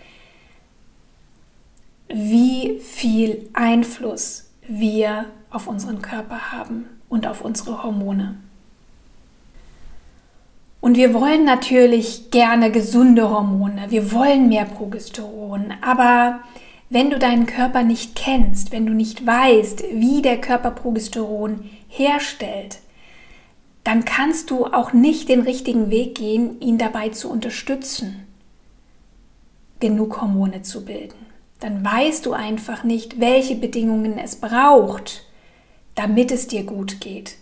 wie 2.08 2.80
viel 2.80 3.50
Einfluss 3.54 4.50
wir 4.68 5.26
auf 5.50 5.68
unseren 5.68 6.02
Körper 6.02 6.52
haben 6.52 6.86
und 7.10 7.28
auf 7.28 7.42
unsere 7.42 7.84
Hormone. 7.84 8.38
Und 10.82 10.98
wir 10.98 11.14
wollen 11.14 11.46
natürlich 11.46 12.30
gerne 12.30 12.70
gesunde 12.70 13.30
Hormone, 13.30 13.86
wir 13.90 14.12
wollen 14.12 14.50
mehr 14.50 14.66
Progesteron, 14.66 15.74
aber 15.82 16.42
wenn 16.92 17.10
du 17.10 17.18
deinen 17.18 17.48
Körper 17.48 17.84
nicht 17.84 18.16
kennst, 18.16 18.72
wenn 18.72 18.86
du 18.86 18.94
nicht 18.94 19.26
weißt, 19.26 19.84
wie 19.94 20.22
der 20.22 20.40
Körper 20.40 20.72
Progesteron 20.72 21.70
herstellt, 21.88 22.80
dann 23.84 24.06
kannst 24.06 24.52
du 24.52 24.66
auch 24.66 24.94
nicht 24.94 25.30
den 25.30 25.42
richtigen 25.42 25.90
Weg 25.90 26.16
gehen, 26.16 26.60
ihn 26.62 26.78
dabei 26.78 27.10
zu 27.10 27.32
unterstützen, 27.32 28.28
genug 29.80 30.22
Hormone 30.22 30.62
zu 30.62 30.86
bilden. 30.86 31.26
Dann 31.60 31.84
weißt 31.84 32.26
du 32.26 32.34
einfach 32.34 32.84
nicht, 32.84 33.20
welche 33.20 33.56
Bedingungen 33.56 34.18
es 34.18 34.36
braucht, 34.36 35.26
damit 35.96 36.32
es 36.32 36.48
dir 36.48 36.64
gut 36.64 37.00
geht, 37.00 37.36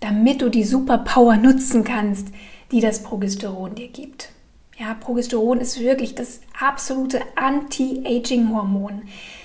damit 0.00 0.42
du 0.42 0.48
die 0.48 0.64
Superpower 0.64 1.36
nutzen 1.36 1.84
kannst, 1.84 2.28
die 2.72 2.80
das 2.80 3.02
Progesteron 3.02 3.74
dir 3.74 3.88
gibt. 3.88 4.30
Ja, 4.76 4.94
Progesteron 4.94 5.60
ist 5.60 5.78
wirklich 5.78 6.16
das 6.16 6.40
absolute 6.58 7.20
Anti-Aging-Hormon. 7.36 9.02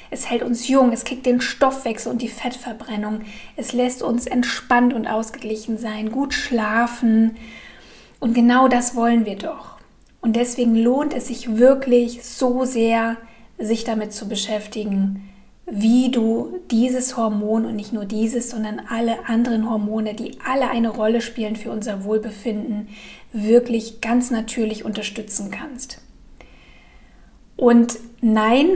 Es 0.09 0.27
hält 0.27 0.41
uns 0.41 0.67
jung, 0.67 0.91
es 0.91 1.03
kickt 1.03 1.27
den 1.27 1.39
Stoffwechsel 1.39 2.11
und 2.11 2.23
die 2.23 2.29
Fettverbrennung. 2.29 3.21
Es 3.55 3.73
lässt 3.73 4.01
uns 4.01 4.25
entspannt 4.25 4.91
und 4.95 5.05
ausgeglichen 5.05 5.77
sein, 5.77 6.11
gut 6.11 6.33
schlafen. 6.33 7.37
Und 8.19 8.33
genau 8.33 8.67
das 8.67 8.95
wollen 8.95 9.25
wir 9.25 9.35
doch. 9.35 9.77
Und 10.19 10.35
deswegen 10.35 10.75
lohnt 10.75 11.13
es 11.13 11.27
sich 11.27 11.57
wirklich 11.57 12.23
so 12.25 12.65
sehr, 12.65 13.17
sich 13.59 13.83
damit 13.83 14.13
zu 14.13 14.27
beschäftigen, 14.27 15.29
wie 15.71 16.09
du 16.09 16.59
dieses 16.71 17.15
Hormon 17.15 17.65
und 17.65 17.75
nicht 17.75 17.93
nur 17.93 18.05
dieses, 18.05 18.49
sondern 18.49 18.81
alle 18.89 19.27
anderen 19.27 19.69
Hormone, 19.69 20.15
die 20.15 20.37
alle 20.43 20.69
eine 20.69 20.89
Rolle 20.89 21.21
spielen 21.21 21.55
für 21.55 21.71
unser 21.71 22.03
Wohlbefinden, 22.03 22.89
wirklich 23.33 24.01
ganz 24.01 24.31
natürlich 24.31 24.83
unterstützen 24.83 25.51
kannst. 25.51 26.01
Und 27.55 27.97
nein, 28.21 28.69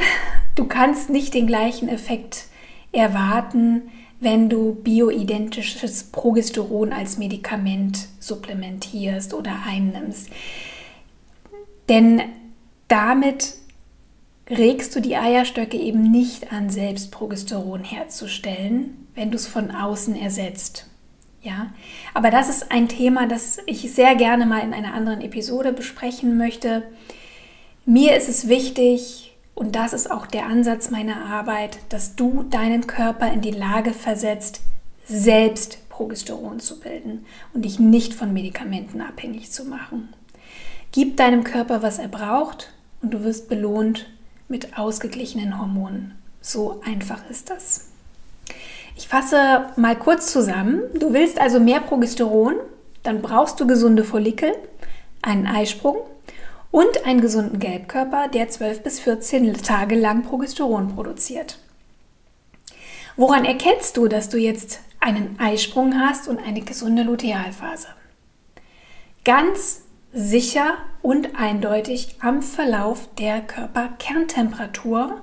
du 0.55 0.65
kannst 0.65 1.09
nicht 1.09 1.33
den 1.33 1.47
gleichen 1.47 1.89
Effekt 1.89 2.45
erwarten, 2.91 3.83
wenn 4.19 4.49
du 4.49 4.75
bioidentisches 4.75 6.05
Progesteron 6.05 6.93
als 6.93 7.17
Medikament 7.17 8.07
supplementierst 8.19 9.33
oder 9.33 9.53
einnimmst. 9.67 10.29
Denn 11.89 12.21
damit 12.87 13.55
regst 14.49 14.95
du 14.95 14.99
die 14.99 15.15
Eierstöcke 15.15 15.77
eben 15.77 16.11
nicht 16.11 16.51
an, 16.51 16.69
selbst 16.69 17.11
Progesteron 17.11 17.83
herzustellen, 17.83 19.07
wenn 19.15 19.31
du 19.31 19.37
es 19.37 19.47
von 19.47 19.71
außen 19.71 20.15
ersetzt. 20.15 20.87
Ja, 21.41 21.73
aber 22.13 22.31
das 22.31 22.49
ist 22.49 22.71
ein 22.71 22.87
Thema, 22.87 23.27
das 23.27 23.59
ich 23.65 23.91
sehr 23.93 24.15
gerne 24.15 24.45
mal 24.45 24.61
in 24.61 24.73
einer 24.73 24.93
anderen 24.93 25.21
Episode 25.21 25.73
besprechen 25.73 26.37
möchte. 26.37 26.83
Mir 27.85 28.15
ist 28.15 28.29
es 28.29 28.47
wichtig, 28.47 29.35
und 29.55 29.75
das 29.75 29.93
ist 29.93 30.09
auch 30.09 30.25
der 30.25 30.45
Ansatz 30.45 30.89
meiner 30.89 31.25
Arbeit, 31.25 31.79
dass 31.89 32.15
du 32.15 32.43
deinen 32.43 32.87
Körper 32.87 33.31
in 33.31 33.41
die 33.41 33.51
Lage 33.51 33.93
versetzt, 33.93 34.61
selbst 35.05 35.89
Progesteron 35.89 36.59
zu 36.59 36.79
bilden 36.79 37.25
und 37.53 37.65
dich 37.65 37.77
nicht 37.77 38.13
von 38.13 38.33
Medikamenten 38.33 39.01
abhängig 39.01 39.51
zu 39.51 39.65
machen. 39.65 40.13
Gib 40.91 41.17
deinem 41.17 41.43
Körper, 41.43 41.83
was 41.83 41.99
er 41.99 42.07
braucht, 42.07 42.71
und 43.01 43.13
du 43.13 43.23
wirst 43.23 43.49
belohnt 43.49 44.07
mit 44.53 44.77
ausgeglichenen 44.77 45.59
Hormonen. 45.59 46.13
So 46.39 46.79
einfach 46.85 47.27
ist 47.27 47.49
das. 47.49 47.89
Ich 48.95 49.07
fasse 49.07 49.65
mal 49.77 49.97
kurz 49.97 50.31
zusammen. 50.31 50.83
Du 50.93 51.11
willst 51.11 51.41
also 51.41 51.59
mehr 51.59 51.79
Progesteron, 51.79 52.53
dann 53.01 53.23
brauchst 53.23 53.59
du 53.59 53.65
gesunde 53.65 54.03
Follikel, 54.03 54.53
einen 55.23 55.47
Eisprung 55.47 55.97
und 56.69 57.03
einen 57.07 57.19
gesunden 57.19 57.57
Gelbkörper, 57.57 58.27
der 58.27 58.47
12 58.47 58.83
bis 58.83 58.99
14 58.99 59.53
Tage 59.63 59.95
lang 59.95 60.21
Progesteron 60.21 60.93
produziert. 60.93 61.57
Woran 63.15 63.45
erkennst 63.45 63.97
du, 63.97 64.07
dass 64.07 64.29
du 64.29 64.37
jetzt 64.37 64.81
einen 64.99 65.39
Eisprung 65.39 65.99
hast 65.99 66.27
und 66.27 66.37
eine 66.37 66.61
gesunde 66.61 67.01
Lutealphase? 67.01 67.87
Ganz 69.25 69.82
sicher 70.13 70.75
und 71.01 71.35
eindeutig 71.35 72.17
am 72.21 72.41
Verlauf 72.41 73.09
der 73.15 73.41
Körperkerntemperatur, 73.41 75.21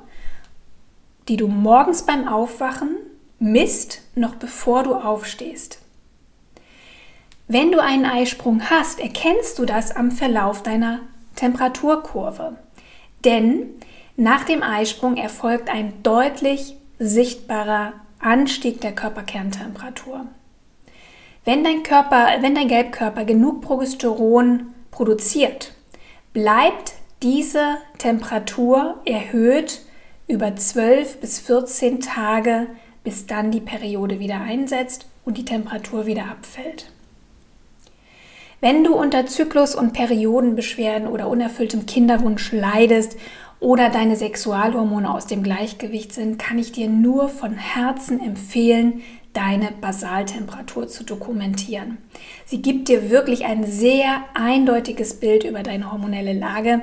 die 1.28 1.36
du 1.36 1.46
morgens 1.46 2.02
beim 2.02 2.26
Aufwachen 2.26 2.96
misst, 3.38 4.02
noch 4.16 4.34
bevor 4.34 4.82
du 4.82 4.94
aufstehst. 4.94 5.78
Wenn 7.46 7.72
du 7.72 7.82
einen 7.82 8.04
Eisprung 8.04 8.62
hast, 8.68 9.00
erkennst 9.00 9.58
du 9.58 9.64
das 9.64 9.94
am 9.94 10.10
Verlauf 10.10 10.62
deiner 10.62 11.00
Temperaturkurve. 11.36 12.56
Denn 13.24 13.70
nach 14.16 14.44
dem 14.44 14.62
Eisprung 14.62 15.16
erfolgt 15.16 15.70
ein 15.70 16.02
deutlich 16.02 16.76
sichtbarer 16.98 17.94
Anstieg 18.18 18.80
der 18.80 18.92
Körperkerntemperatur. 18.92 20.26
Wenn 21.44 21.64
dein 21.64 21.82
Körper, 21.82 22.28
wenn 22.40 22.54
dein 22.54 22.68
Gelbkörper 22.68 23.24
genug 23.24 23.62
Progesteron 23.62 24.74
produziert, 24.90 25.72
bleibt 26.32 26.94
diese 27.22 27.76
Temperatur 27.98 29.00
erhöht 29.04 29.82
über 30.26 30.54
12 30.54 31.18
bis 31.18 31.40
14 31.40 32.00
Tage, 32.00 32.68
bis 33.04 33.26
dann 33.26 33.50
die 33.50 33.60
Periode 33.60 34.20
wieder 34.20 34.40
einsetzt 34.40 35.06
und 35.24 35.36
die 35.36 35.44
Temperatur 35.44 36.06
wieder 36.06 36.26
abfällt. 36.26 36.90
Wenn 38.60 38.84
du 38.84 38.94
unter 38.94 39.26
Zyklus- 39.26 39.74
und 39.74 39.92
Periodenbeschwerden 39.92 41.08
oder 41.08 41.28
unerfülltem 41.28 41.86
Kinderwunsch 41.86 42.52
leidest 42.52 43.16
oder 43.58 43.88
deine 43.88 44.16
Sexualhormone 44.16 45.12
aus 45.12 45.26
dem 45.26 45.42
Gleichgewicht 45.42 46.12
sind, 46.12 46.38
kann 46.38 46.58
ich 46.58 46.72
dir 46.72 46.88
nur 46.88 47.28
von 47.28 47.54
Herzen 47.54 48.20
empfehlen, 48.20 49.02
deine 49.32 49.72
Basaltemperatur 49.80 50.88
zu 50.88 51.04
dokumentieren. 51.04 51.98
Sie 52.44 52.62
gibt 52.62 52.88
dir 52.88 53.10
wirklich 53.10 53.44
ein 53.44 53.64
sehr 53.64 54.24
eindeutiges 54.34 55.20
Bild 55.20 55.44
über 55.44 55.62
deine 55.62 55.92
hormonelle 55.92 56.32
Lage, 56.32 56.82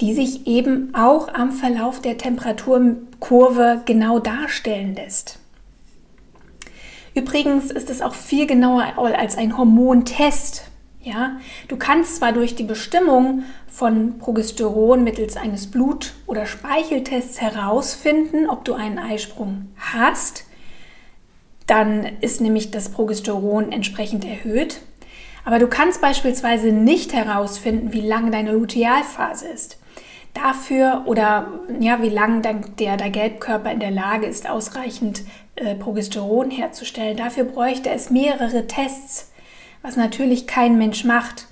die 0.00 0.14
sich 0.14 0.46
eben 0.46 0.94
auch 0.94 1.32
am 1.32 1.52
Verlauf 1.52 2.00
der 2.00 2.18
Temperaturkurve 2.18 3.82
genau 3.84 4.18
darstellen 4.18 4.94
lässt. 4.94 5.38
Übrigens 7.14 7.70
ist 7.70 7.90
es 7.90 8.02
auch 8.02 8.14
viel 8.14 8.46
genauer 8.46 8.86
als 8.96 9.36
ein 9.36 9.56
Hormontest. 9.56 10.64
Ja, 11.00 11.38
du 11.68 11.76
kannst 11.76 12.16
zwar 12.16 12.32
durch 12.32 12.54
die 12.54 12.64
Bestimmung 12.64 13.44
von 13.68 14.18
Progesteron 14.18 15.04
mittels 15.04 15.36
eines 15.36 15.70
Blut- 15.70 16.14
oder 16.26 16.46
Speicheltests 16.46 17.40
herausfinden, 17.40 18.48
ob 18.48 18.64
du 18.64 18.72
einen 18.72 18.98
Eisprung 18.98 19.68
hast, 19.76 20.44
dann 21.66 22.04
ist 22.20 22.40
nämlich 22.40 22.70
das 22.70 22.90
Progesteron 22.90 23.72
entsprechend 23.72 24.24
erhöht. 24.24 24.80
Aber 25.44 25.58
du 25.58 25.66
kannst 25.66 26.00
beispielsweise 26.00 26.72
nicht 26.72 27.12
herausfinden, 27.12 27.92
wie 27.92 28.00
lang 28.00 28.30
deine 28.32 28.52
Lutealphase 28.52 29.48
ist. 29.48 29.78
Dafür 30.32 31.04
oder 31.06 31.60
ja, 31.80 32.02
wie 32.02 32.08
lange 32.08 32.40
der, 32.40 32.96
der 32.96 33.10
Gelbkörper 33.10 33.70
in 33.70 33.80
der 33.80 33.90
Lage 33.90 34.26
ist, 34.26 34.48
ausreichend 34.48 35.22
äh, 35.56 35.74
Progesteron 35.74 36.50
herzustellen. 36.50 37.16
Dafür 37.16 37.44
bräuchte 37.44 37.90
es 37.90 38.10
mehrere 38.10 38.66
Tests 38.66 39.30
was 39.84 39.96
natürlich 39.96 40.48
kein 40.48 40.78
Mensch 40.78 41.04
macht. 41.04 41.46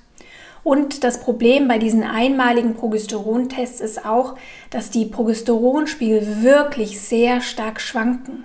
Und 0.64 1.04
das 1.04 1.20
Problem 1.20 1.68
bei 1.68 1.78
diesen 1.78 2.02
einmaligen 2.02 2.74
Progesterontests 2.74 3.80
ist 3.80 4.06
auch, 4.06 4.36
dass 4.70 4.90
die 4.90 5.04
Progesteronspiegel 5.04 6.42
wirklich 6.42 7.00
sehr 7.00 7.40
stark 7.40 7.80
schwanken. 7.80 8.44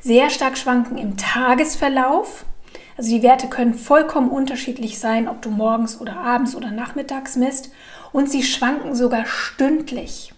Sehr 0.00 0.30
stark 0.30 0.56
schwanken 0.58 0.98
im 0.98 1.16
Tagesverlauf. 1.16 2.44
Also 2.96 3.10
die 3.10 3.22
Werte 3.22 3.48
können 3.48 3.74
vollkommen 3.74 4.30
unterschiedlich 4.30 4.98
sein, 4.98 5.28
ob 5.28 5.42
du 5.42 5.50
morgens 5.50 6.00
oder 6.00 6.16
abends 6.16 6.54
oder 6.54 6.70
nachmittags 6.70 7.36
misst. 7.36 7.70
Und 8.12 8.30
sie 8.30 8.42
schwanken 8.42 8.94
sogar 8.94 9.26
stündlich. 9.26 10.32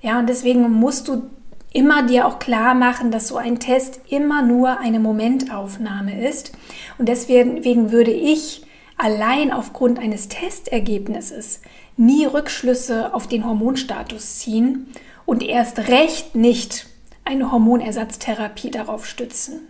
Ja, 0.00 0.18
und 0.18 0.28
deswegen 0.28 0.70
musst 0.70 1.08
du 1.08 1.30
immer 1.72 2.04
dir 2.04 2.26
auch 2.26 2.38
klar 2.38 2.74
machen, 2.74 3.10
dass 3.10 3.28
so 3.28 3.36
ein 3.36 3.58
Test 3.58 4.00
immer 4.08 4.42
nur 4.42 4.78
eine 4.78 5.00
Momentaufnahme 5.00 6.26
ist. 6.26 6.52
Und 6.98 7.08
deswegen 7.08 7.90
würde 7.90 8.12
ich 8.12 8.64
allein 8.96 9.52
aufgrund 9.52 9.98
eines 9.98 10.28
Testergebnisses 10.28 11.60
nie 11.96 12.24
Rückschlüsse 12.26 13.12
auf 13.12 13.26
den 13.26 13.44
Hormonstatus 13.44 14.38
ziehen 14.38 14.86
und 15.26 15.42
erst 15.42 15.88
recht 15.88 16.34
nicht 16.34 16.86
eine 17.24 17.50
Hormonersatztherapie 17.52 18.70
darauf 18.70 19.06
stützen. 19.06 19.68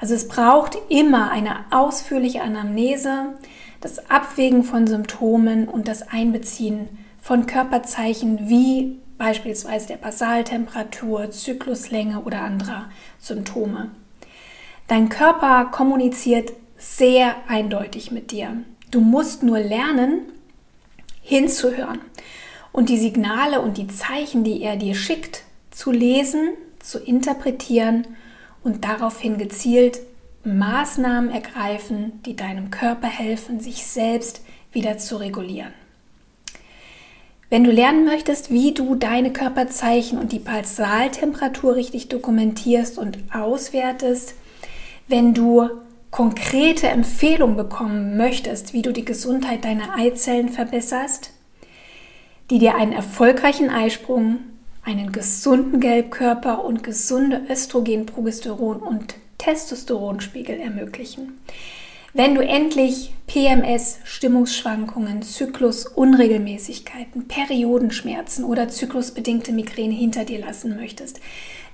Also 0.00 0.14
es 0.14 0.28
braucht 0.28 0.78
immer 0.88 1.30
eine 1.30 1.64
ausführliche 1.70 2.42
Anamnese, 2.42 3.34
das 3.80 4.10
Abwägen 4.10 4.64
von 4.64 4.86
Symptomen 4.86 5.68
und 5.68 5.88
das 5.88 6.08
Einbeziehen 6.08 6.88
von 7.20 7.46
Körperzeichen 7.46 8.48
wie 8.48 8.98
beispielsweise 9.18 9.88
der 9.88 9.96
Basaltemperatur, 9.96 11.30
Zykluslänge 11.30 12.20
oder 12.20 12.40
anderer 12.40 12.88
Symptome. 13.18 13.90
Dein 14.88 15.10
Körper 15.10 15.66
kommuniziert 15.66 16.52
sehr 16.78 17.36
eindeutig 17.46 18.10
mit 18.10 18.30
dir. 18.30 18.56
Du 18.90 19.00
musst 19.00 19.42
nur 19.42 19.60
lernen, 19.60 20.22
hinzuhören 21.20 22.00
und 22.72 22.88
die 22.88 22.98
Signale 22.98 23.60
und 23.60 23.76
die 23.76 23.88
Zeichen, 23.88 24.42
die 24.42 24.62
er 24.62 24.76
dir 24.76 24.94
schickt, 24.94 25.42
zu 25.70 25.92
lesen, 25.92 26.54
zu 26.80 26.98
interpretieren 26.98 28.06
und 28.62 28.84
daraufhin 28.84 29.38
gezielt 29.38 30.00
Maßnahmen 30.44 31.30
ergreifen, 31.30 32.22
die 32.24 32.34
deinem 32.34 32.70
Körper 32.70 33.08
helfen, 33.08 33.60
sich 33.60 33.86
selbst 33.86 34.42
wieder 34.72 34.98
zu 34.98 35.16
regulieren. 35.16 35.72
Wenn 37.50 37.64
du 37.64 37.72
lernen 37.72 38.04
möchtest, 38.04 38.52
wie 38.52 38.72
du 38.72 38.94
deine 38.94 39.32
Körperzeichen 39.32 40.18
und 40.18 40.30
die 40.30 40.38
Basaltemperatur 40.38 41.74
richtig 41.74 42.08
dokumentierst 42.08 42.96
und 42.96 43.18
auswertest, 43.34 44.34
wenn 45.08 45.34
du 45.34 45.68
konkrete 46.12 46.88
Empfehlungen 46.88 47.56
bekommen 47.56 48.16
möchtest, 48.16 48.72
wie 48.72 48.82
du 48.82 48.92
die 48.92 49.04
Gesundheit 49.04 49.64
deiner 49.64 49.96
Eizellen 49.96 50.48
verbesserst, 50.48 51.32
die 52.50 52.58
dir 52.58 52.76
einen 52.76 52.92
erfolgreichen 52.92 53.68
Eisprung, 53.68 54.38
einen 54.82 55.12
gesunden 55.12 55.80
Gelbkörper 55.80 56.64
und 56.64 56.82
gesunde 56.82 57.42
Östrogen, 57.48 58.06
Progesteron 58.06 58.78
und 58.78 59.14
Testosteronspiegel 59.38 60.60
ermöglichen. 60.60 61.40
Wenn 62.12 62.34
du 62.34 62.40
endlich 62.40 63.14
PMS, 63.28 64.00
Stimmungsschwankungen, 64.04 65.22
Zyklusunregelmäßigkeiten, 65.22 67.28
Periodenschmerzen 67.28 68.44
oder 68.44 68.68
zyklusbedingte 68.68 69.52
Migräne 69.52 69.94
hinter 69.94 70.24
dir 70.24 70.40
lassen 70.40 70.74
möchtest, 70.74 71.20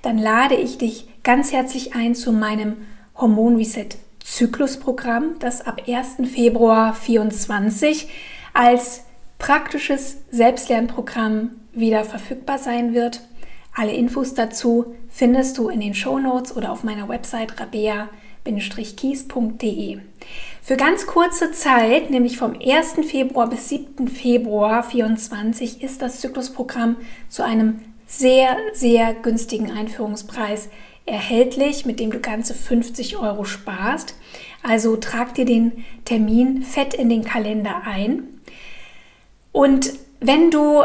dann 0.03 0.19
lade 0.19 0.55
ich 0.55 0.77
dich 0.77 1.07
ganz 1.23 1.51
herzlich 1.51 1.95
ein 1.95 2.13
zu 2.13 2.31
meinem 2.31 2.77
Hormon 3.15 3.55
Reset 3.55 3.89
Zyklusprogramm, 4.23 5.39
das 5.39 5.65
ab 5.65 5.81
1. 5.87 6.29
Februar 6.31 6.93
2024 6.93 8.07
als 8.53 9.05
praktisches 9.39 10.17
Selbstlernprogramm 10.29 11.51
wieder 11.77 12.03
verfügbar 12.03 12.57
sein 12.57 12.93
wird. 12.93 13.21
Alle 13.73 13.93
Infos 13.93 14.33
dazu 14.33 14.95
findest 15.09 15.57
du 15.57 15.69
in 15.69 15.79
den 15.79 15.93
Show 15.93 16.19
Notes 16.19 16.55
oder 16.55 16.71
auf 16.71 16.83
meiner 16.83 17.07
Website 17.09 17.59
rabea.com 17.59 18.17
kies.de. 18.47 19.99
Für 20.61 20.77
ganz 20.77 21.05
kurze 21.05 21.51
Zeit, 21.51 22.09
nämlich 22.09 22.37
vom 22.37 22.53
1. 22.59 22.95
Februar 23.05 23.49
bis 23.49 23.69
7. 23.69 24.07
Februar 24.07 24.83
2024, 24.83 25.83
ist 25.83 26.01
das 26.01 26.21
Zyklusprogramm 26.21 26.97
zu 27.29 27.43
einem 27.43 27.81
sehr, 28.05 28.57
sehr 28.73 29.13
günstigen 29.13 29.71
Einführungspreis 29.71 30.69
erhältlich, 31.05 31.85
mit 31.85 31.99
dem 31.99 32.11
du 32.11 32.19
ganze 32.19 32.53
50 32.53 33.17
Euro 33.17 33.45
sparst. 33.45 34.15
Also 34.63 34.97
trag 34.97 35.35
dir 35.35 35.45
den 35.45 35.85
Termin 36.05 36.63
fett 36.63 36.93
in 36.93 37.09
den 37.09 37.23
Kalender 37.23 37.83
ein. 37.85 38.23
Und 39.51 39.93
wenn 40.19 40.51
du 40.51 40.83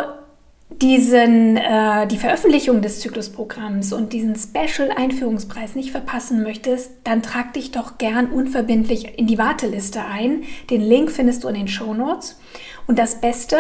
diesen, 0.81 1.57
äh, 1.57 2.07
die 2.07 2.17
Veröffentlichung 2.17 2.83
des 2.83 3.01
Zyklusprogramms 3.01 3.93
und 3.93 4.13
diesen 4.13 4.37
Special-Einführungspreis 4.37 5.75
nicht 5.75 5.91
verpassen 5.91 6.43
möchtest, 6.43 6.93
dann 7.05 7.23
trag 7.23 7.53
dich 7.53 7.71
doch 7.73 7.99
gern 7.99 8.27
unverbindlich 8.27 9.19
in 9.19 9.27
die 9.27 9.39
Warteliste 9.39 10.05
ein. 10.05 10.43
Den 10.71 10.81
Link 10.81 11.11
findest 11.11 11.45
du 11.45 11.49
in 11.49 11.55
den 11.55 11.69
Show 11.69 11.95
Notes. 11.95 12.39
Und 12.87 12.99
das 12.99 13.21
Beste, 13.21 13.57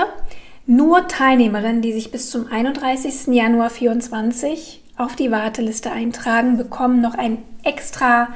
nur 0.66 1.08
Teilnehmerinnen, 1.08 1.82
die 1.82 1.92
sich 1.92 2.10
bis 2.10 2.30
zum 2.30 2.46
31. 2.46 3.34
Januar 3.34 3.68
2024 3.68 4.82
auf 4.96 5.16
die 5.16 5.30
Warteliste 5.30 5.90
eintragen, 5.90 6.56
bekommen 6.56 7.00
noch 7.00 7.14
einen 7.14 7.38
extra 7.64 8.28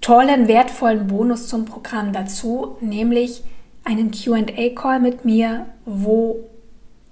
tollen, 0.00 0.48
wertvollen 0.48 1.06
Bonus 1.06 1.48
zum 1.48 1.64
Programm 1.64 2.12
dazu, 2.12 2.76
nämlich 2.80 3.44
einen 3.84 4.10
QA-Call 4.10 5.00
mit 5.00 5.24
mir, 5.24 5.66
wo 5.84 6.48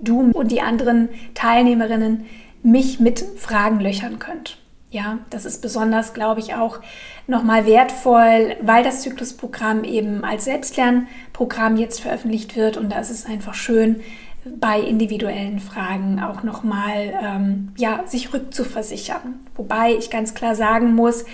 du 0.03 0.31
und 0.33 0.51
die 0.51 0.61
anderen 0.61 1.09
Teilnehmerinnen 1.35 2.27
mich 2.63 3.01
mit 3.01 3.25
Fragen 3.37 3.81
löchern 3.81 4.19
könnt. 4.19 4.59
Ja, 4.91 5.19
das 5.31 5.45
ist 5.45 5.63
besonders, 5.63 6.15
glaube 6.15 6.41
ich, 6.41 6.55
auch 6.55 6.81
nochmal 7.29 7.65
wertvoll, 7.65 8.57
weil 8.61 8.83
das 8.83 9.03
Zyklusprogramm 9.03 9.85
eben 9.85 10.25
als 10.25 10.47
Selbstlernprogramm 10.47 11.77
jetzt 11.77 12.01
veröffentlicht 12.01 12.57
wird 12.57 12.77
und 12.77 12.91
da 12.91 12.99
ist 12.99 13.11
es 13.11 13.25
einfach 13.25 13.55
schön, 13.55 14.01
bei 14.45 14.81
individuellen 14.81 15.61
Fragen 15.61 16.21
auch 16.21 16.43
nochmal 16.43 17.13
ähm, 17.23 17.73
ja, 17.77 18.05
sich 18.07 18.33
rückzuversichern. 18.33 19.41
Wobei 19.55 19.93
ich 19.93 20.11
ganz 20.11 20.35
klar 20.35 20.55
sagen 20.55 20.95
muss, 20.95 21.25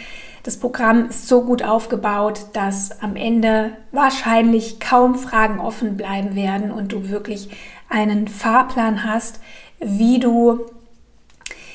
das 0.43 0.59
Programm 0.59 1.09
ist 1.09 1.27
so 1.27 1.43
gut 1.43 1.63
aufgebaut, 1.63 2.41
dass 2.53 3.03
am 3.03 3.17
Ende 3.17 3.73
wahrscheinlich 3.91 4.81
kaum 4.81 5.17
Fragen 5.17 5.61
offen 5.61 5.97
bleiben 5.97 6.37
werden 6.37 6.71
und 6.71 6.93
du 6.93 7.09
wirklich 7.09 7.51
einen 7.89 8.29
Fahrplan 8.29 9.05
hast, 9.05 9.41
wie 9.79 10.19
du 10.19 10.67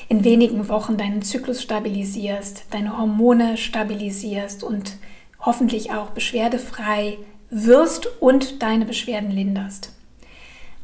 in 0.08 0.24
wenigen 0.24 0.68
Wochen 0.68 0.96
deinen 0.96 1.22
Zyklus 1.22 1.62
stabilisierst, 1.62 2.66
deine 2.70 2.98
Hormone 2.98 3.56
stabilisierst 3.56 4.62
und 4.62 4.96
hoffentlich 5.40 5.92
auch 5.92 6.10
beschwerdefrei 6.10 7.18
wirst 7.50 8.08
und 8.20 8.62
deine 8.62 8.84
Beschwerden 8.84 9.30
linderst. 9.30 9.92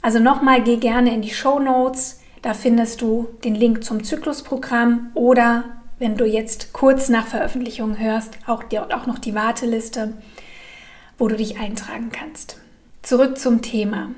Also 0.00 0.18
nochmal, 0.18 0.62
geh 0.62 0.76
gerne 0.76 1.12
in 1.12 1.22
die 1.22 1.34
Show 1.34 1.58
Notes, 1.58 2.20
da 2.42 2.54
findest 2.54 3.00
du 3.02 3.28
den 3.44 3.54
Link 3.54 3.84
zum 3.84 4.04
Zyklusprogramm 4.04 5.10
oder 5.14 5.64
wenn 5.98 6.16
du 6.16 6.24
jetzt 6.24 6.72
kurz 6.72 7.08
nach 7.08 7.26
Veröffentlichung 7.26 7.98
hörst, 7.98 8.38
auch, 8.46 8.62
die, 8.62 8.78
auch 8.78 9.06
noch 9.06 9.18
die 9.18 9.34
Warteliste, 9.34 10.14
wo 11.18 11.26
du 11.26 11.36
dich 11.36 11.58
eintragen 11.58 12.10
kannst. 12.12 12.58
Zurück 13.02 13.38
zum 13.38 13.62
Thema. 13.62 14.10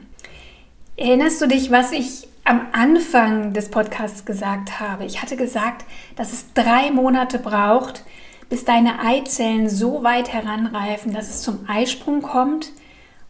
Erinnerst 1.01 1.41
du 1.41 1.49
dich, 1.49 1.71
was 1.71 1.93
ich 1.93 2.29
am 2.45 2.67
Anfang 2.73 3.55
des 3.55 3.71
Podcasts 3.71 4.27
gesagt 4.27 4.81
habe? 4.81 5.07
Ich 5.07 5.23
hatte 5.23 5.35
gesagt, 5.35 5.87
dass 6.15 6.35
es 6.35 6.53
drei 6.53 6.91
Monate 6.91 7.39
braucht, 7.39 8.05
bis 8.51 8.67
deine 8.67 9.01
Eizellen 9.01 9.71
so 9.71 10.03
weit 10.03 10.31
heranreifen, 10.31 11.15
dass 11.15 11.31
es 11.31 11.41
zum 11.41 11.67
Eisprung 11.67 12.21
kommt 12.21 12.73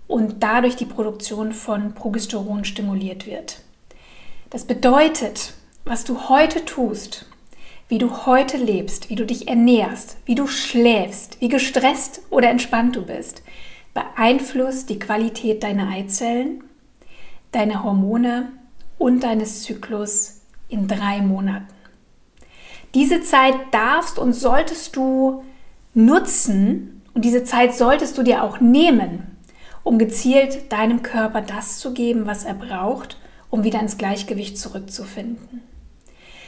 und 0.08 0.42
dadurch 0.42 0.74
die 0.74 0.84
Produktion 0.84 1.52
von 1.52 1.94
Progesteron 1.94 2.64
stimuliert 2.64 3.28
wird. 3.28 3.60
Das 4.50 4.64
bedeutet, 4.64 5.54
was 5.84 6.02
du 6.02 6.28
heute 6.28 6.64
tust, 6.64 7.26
wie 7.86 7.98
du 7.98 8.26
heute 8.26 8.56
lebst, 8.56 9.10
wie 9.10 9.14
du 9.14 9.24
dich 9.24 9.46
ernährst, 9.46 10.16
wie 10.24 10.34
du 10.34 10.48
schläfst, 10.48 11.40
wie 11.40 11.48
gestresst 11.48 12.22
oder 12.30 12.50
entspannt 12.50 12.96
du 12.96 13.06
bist, 13.06 13.44
beeinflusst 13.94 14.90
die 14.90 14.98
Qualität 14.98 15.62
deiner 15.62 15.88
Eizellen, 15.88 16.64
deine 17.52 17.82
Hormone 17.84 18.52
und 18.98 19.22
deines 19.22 19.62
Zyklus 19.62 20.42
in 20.68 20.88
drei 20.88 21.20
Monaten. 21.20 21.66
Diese 22.94 23.22
Zeit 23.22 23.54
darfst 23.72 24.18
und 24.18 24.32
solltest 24.32 24.96
du 24.96 25.44
nutzen 25.94 27.02
und 27.14 27.24
diese 27.24 27.44
Zeit 27.44 27.74
solltest 27.74 28.18
du 28.18 28.22
dir 28.22 28.42
auch 28.42 28.60
nehmen, 28.60 29.38
um 29.82 29.98
gezielt 29.98 30.72
deinem 30.72 31.02
Körper 31.02 31.40
das 31.40 31.78
zu 31.78 31.92
geben, 31.92 32.26
was 32.26 32.44
er 32.44 32.54
braucht, 32.54 33.16
um 33.48 33.64
wieder 33.64 33.80
ins 33.80 33.98
Gleichgewicht 33.98 34.58
zurückzufinden. 34.58 35.62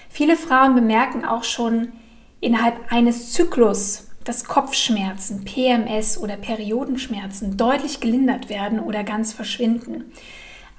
Viele 0.09 0.37
Frauen 0.37 0.75
bemerken 0.75 1.25
auch 1.25 1.45
schon 1.45 1.93
innerhalb 2.41 2.93
eines 2.93 3.33
Zyklus, 3.33 4.09
dass 4.25 4.45
Kopfschmerzen, 4.45 5.45
PMS 5.45 6.19
oder 6.19 6.37
Periodenschmerzen 6.37 7.57
deutlich 7.57 8.01
gelindert 8.01 8.49
werden 8.49 8.79
oder 8.79 9.05
ganz 9.05 9.33
verschwinden. 9.33 10.13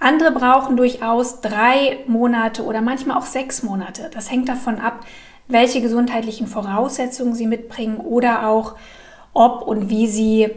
Andere 0.04 0.32
brauchen 0.32 0.76
durchaus 0.76 1.40
drei 1.40 2.00
Monate 2.08 2.64
oder 2.64 2.82
manchmal 2.82 3.18
auch 3.18 3.26
sechs 3.26 3.64
Monate. 3.64 4.12
Das 4.14 4.30
hängt 4.30 4.50
davon 4.50 4.80
ab, 4.80 5.06
welche 5.48 5.82
gesundheitlichen 5.82 6.48
Voraussetzungen 6.48 7.34
sie 7.36 7.48
mitbringen 7.48 7.98
oder 7.98 8.48
auch, 8.48 8.76
ob 9.34 9.62
und 9.62 9.90
wie 9.90 10.08
sie 10.08 10.50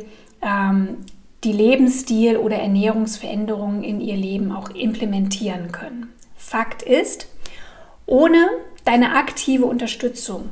ähm, 0.42 0.98
die 1.44 1.52
Lebensstil- 1.52 2.38
oder 2.38 2.56
Ernährungsveränderungen 2.56 3.84
in 3.84 4.00
ihr 4.00 4.16
Leben 4.16 4.50
auch 4.50 4.70
implementieren 4.70 5.70
können. 5.70 6.12
Fakt 6.34 6.82
ist, 6.82 7.28
ohne 8.04 8.48
deine 8.84 9.14
aktive 9.14 9.64
Unterstützung 9.64 10.50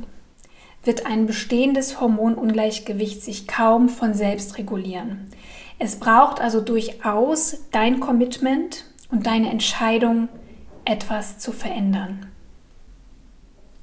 wird 0.83 1.05
ein 1.05 1.25
bestehendes 1.25 1.99
Hormonungleichgewicht 1.99 3.21
sich 3.21 3.47
kaum 3.47 3.89
von 3.89 4.13
selbst 4.13 4.57
regulieren. 4.57 5.29
Es 5.77 5.97
braucht 5.97 6.39
also 6.39 6.61
durchaus 6.61 7.57
dein 7.71 7.99
Commitment 7.99 8.85
und 9.11 9.25
deine 9.27 9.49
Entscheidung, 9.49 10.29
etwas 10.85 11.39
zu 11.39 11.51
verändern. 11.51 12.27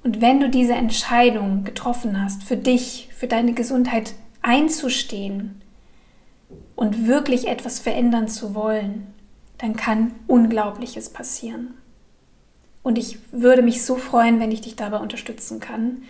Und 0.04 0.20
wenn 0.20 0.40
du 0.40 0.48
diese 0.48 0.74
Entscheidung 0.74 1.64
getroffen 1.64 2.22
hast, 2.22 2.42
für 2.42 2.56
dich, 2.56 3.08
für 3.14 3.26
deine 3.26 3.52
Gesundheit 3.52 4.14
einzustehen 4.40 5.60
und 6.74 7.06
wirklich 7.06 7.48
etwas 7.48 7.78
verändern 7.78 8.28
zu 8.28 8.54
wollen, 8.54 9.06
dann 9.58 9.76
kann 9.76 10.12
Unglaubliches 10.26 11.10
passieren. 11.10 11.74
Und 12.82 12.98
ich 12.98 13.18
würde 13.30 13.62
mich 13.62 13.84
so 13.84 13.96
freuen, 13.96 14.40
wenn 14.40 14.50
ich 14.50 14.60
dich 14.60 14.74
dabei 14.74 14.98
unterstützen 14.98 15.60
kann, 15.60 16.02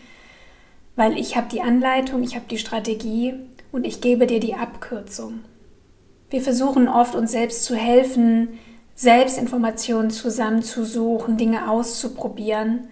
weil 0.97 1.19
ich 1.19 1.37
habe 1.37 1.49
die 1.51 1.61
Anleitung, 1.61 2.23
ich 2.23 2.35
habe 2.35 2.47
die 2.49 2.59
Strategie 2.59 3.35
und 3.73 3.87
ich 3.87 4.01
gebe 4.01 4.27
dir 4.27 4.41
die 4.41 4.55
Abkürzung. 4.55 5.41
Wir 6.33 6.41
versuchen 6.41 6.89
oft 6.89 7.15
uns 7.15 7.33
selbst 7.33 7.65
zu 7.65 7.77
helfen, 7.77 8.59
Selbstinformationen 8.95 10.11
zusammenzusuchen, 10.11 11.37
Dinge 11.37 11.71
auszuprobieren, 11.71 12.89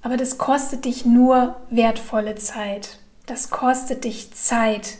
aber 0.00 0.16
das 0.16 0.38
kostet 0.38 0.86
dich 0.86 1.04
nur 1.04 1.56
wertvolle 1.68 2.34
Zeit. 2.36 2.98
Das 3.26 3.50
kostet 3.50 4.04
dich 4.04 4.32
Zeit 4.32 4.94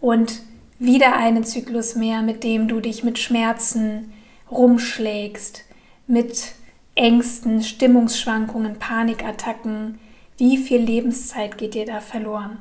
und 0.00 0.40
wieder 0.78 1.16
einen 1.16 1.42
Zyklus 1.42 1.96
mehr, 1.96 2.22
mit 2.22 2.44
dem 2.44 2.68
du 2.68 2.78
dich 2.78 3.02
mit 3.02 3.18
Schmerzen 3.18 4.12
rumschlägst, 4.48 5.64
mit 6.06 6.52
Ängsten, 6.94 7.64
Stimmungsschwankungen, 7.64 8.78
Panikattacken, 8.78 9.98
wie 10.36 10.58
viel 10.58 10.82
Lebenszeit 10.82 11.58
geht 11.58 11.74
dir 11.74 11.86
da 11.86 12.00
verloren? 12.00 12.58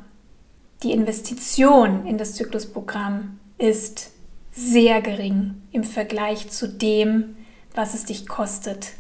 Die 0.82 0.92
Investition 0.92 2.08
in 2.08 2.18
das 2.18 2.34
Zyklusprogramm 2.34 3.40
ist 3.60 4.13
sehr 4.54 5.02
gering 5.02 5.56
im 5.72 5.84
Vergleich 5.84 6.50
zu 6.50 6.68
dem, 6.68 7.36
was 7.74 7.94
es 7.94 8.06
dich 8.06 8.28
kostet, 8.28 8.94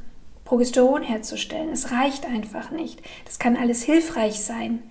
Progesteron 0.44 1.02
herzustellen. 1.02 1.68
Es 1.68 1.92
reicht 1.92 2.26
einfach 2.26 2.70
nicht. 2.70 3.02
Das 3.24 3.38
kann 3.38 3.56
alles 3.56 3.82
hilfreich 3.82 4.40
sein, 4.40 4.82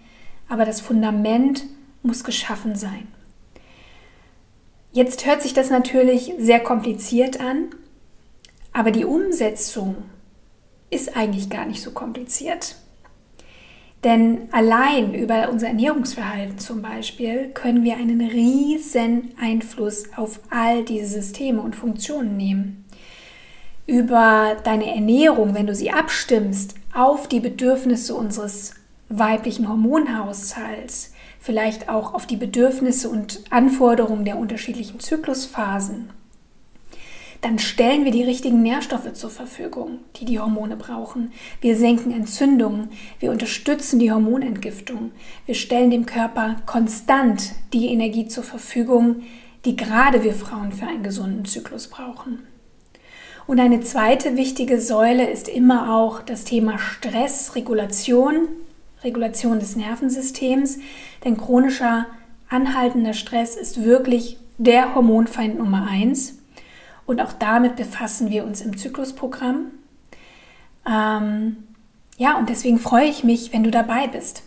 aber 0.48 0.64
das 0.64 0.80
Fundament 0.80 1.66
muss 2.04 2.24
geschaffen 2.24 2.76
sein. 2.76 3.08
Jetzt 4.92 5.26
hört 5.26 5.42
sich 5.42 5.54
das 5.54 5.70
natürlich 5.70 6.34
sehr 6.38 6.60
kompliziert 6.60 7.40
an, 7.40 7.70
aber 8.74 8.92
die 8.92 9.06
Umsetzung 9.06 9.98
ist 10.92 11.16
eigentlich 11.16 11.50
gar 11.50 11.66
nicht 11.66 11.82
so 11.82 11.92
kompliziert. 11.92 12.76
Denn 14.04 14.48
allein 14.54 15.14
über 15.14 15.50
unser 15.50 15.68
Ernährungsverhalten 15.68 16.58
zum 16.58 16.82
Beispiel 16.82 17.50
können 17.50 17.84
wir 17.84 17.98
einen 17.98 18.22
riesen 18.22 19.32
Einfluss 19.42 20.06
auf 20.16 20.40
all 20.50 20.86
diese 20.86 21.22
Systeme 21.22 21.62
und 21.62 21.76
Funktionen 21.76 22.38
nehmen. 22.38 22.86
Über 23.86 24.56
deine 24.64 24.94
Ernährung, 24.94 25.54
wenn 25.54 25.68
du 25.68 25.76
sie 25.76 25.92
abstimmst 25.92 26.76
auf 26.94 27.28
die 27.28 27.42
Bedürfnisse 27.42 28.16
unseres 28.16 28.76
weiblichen 29.10 29.68
Hormonhaushalts, 29.68 31.14
vielleicht 31.40 31.90
auch 31.90 32.14
auf 32.14 32.26
die 32.26 32.38
Bedürfnisse 32.38 33.10
und 33.10 33.44
Anforderungen 33.50 34.24
der 34.24 34.38
unterschiedlichen 34.38 35.00
Zyklusphasen, 35.00 36.12
dann 37.42 37.58
stellen 37.60 38.06
wir 38.06 38.12
die 38.12 38.24
richtigen 38.24 38.62
Nährstoffe 38.62 39.14
zur 39.14 39.30
Verfügung, 39.30 40.00
die 40.18 40.26
die 40.26 40.40
Hormone 40.40 40.76
brauchen. 40.76 41.32
Wir 41.62 41.76
senken 41.76 42.12
Entzündungen, 42.12 42.90
wir 43.20 43.32
unterstützen 43.32 44.00
die 44.00 44.12
Hormonentgiftung, 44.12 45.12
wir 45.46 45.56
stellen 45.56 45.90
dem 45.90 46.06
Körper 46.06 46.58
konstant 46.66 47.54
die 47.74 47.88
Energie 47.88 48.28
zur 48.28 48.44
Verfügung, 48.44 49.24
die 49.66 49.76
gerade 49.76 50.24
wir 50.24 50.34
Frauen 50.34 50.72
für 50.72 50.88
einen 50.88 51.04
gesunden 51.04 51.46
Zyklus 51.46 51.88
brauchen. 51.88 52.40
Und 53.48 53.60
eine 53.60 53.80
zweite 53.82 54.38
wichtige 54.38 54.80
Säule 54.80 55.30
ist 55.30 55.48
immer 55.48 55.96
auch 55.96 56.22
das 56.22 56.44
Thema 56.44 56.78
Stressregulation 56.78 58.48
Regulation 59.04 59.60
des 59.60 59.76
Nervensystems, 59.76 60.80
denn 61.24 61.38
chronischer 61.38 62.06
anhaltender 62.50 63.14
Stress 63.14 63.56
ist 63.56 63.84
wirklich 63.84 64.38
der 64.58 64.96
Hormonfeind 64.96 65.58
Nummer 65.58 65.88
eins. 65.90 66.39
Und 67.10 67.22
auch 67.22 67.34
damit 67.34 67.76
befassen 67.76 68.30
wir 68.30 68.44
uns 68.44 68.62
im 68.62 68.78
Zyklusprogramm. 68.78 69.72
Ähm, 70.88 71.58
ja, 72.20 72.38
und 72.38 72.50
deswegen 72.50 72.78
freue 72.78 73.08
ich 73.08 73.24
mich, 73.24 73.52
wenn 73.52 73.64
du 73.64 73.72
dabei 73.72 74.06
bist. 74.06 74.44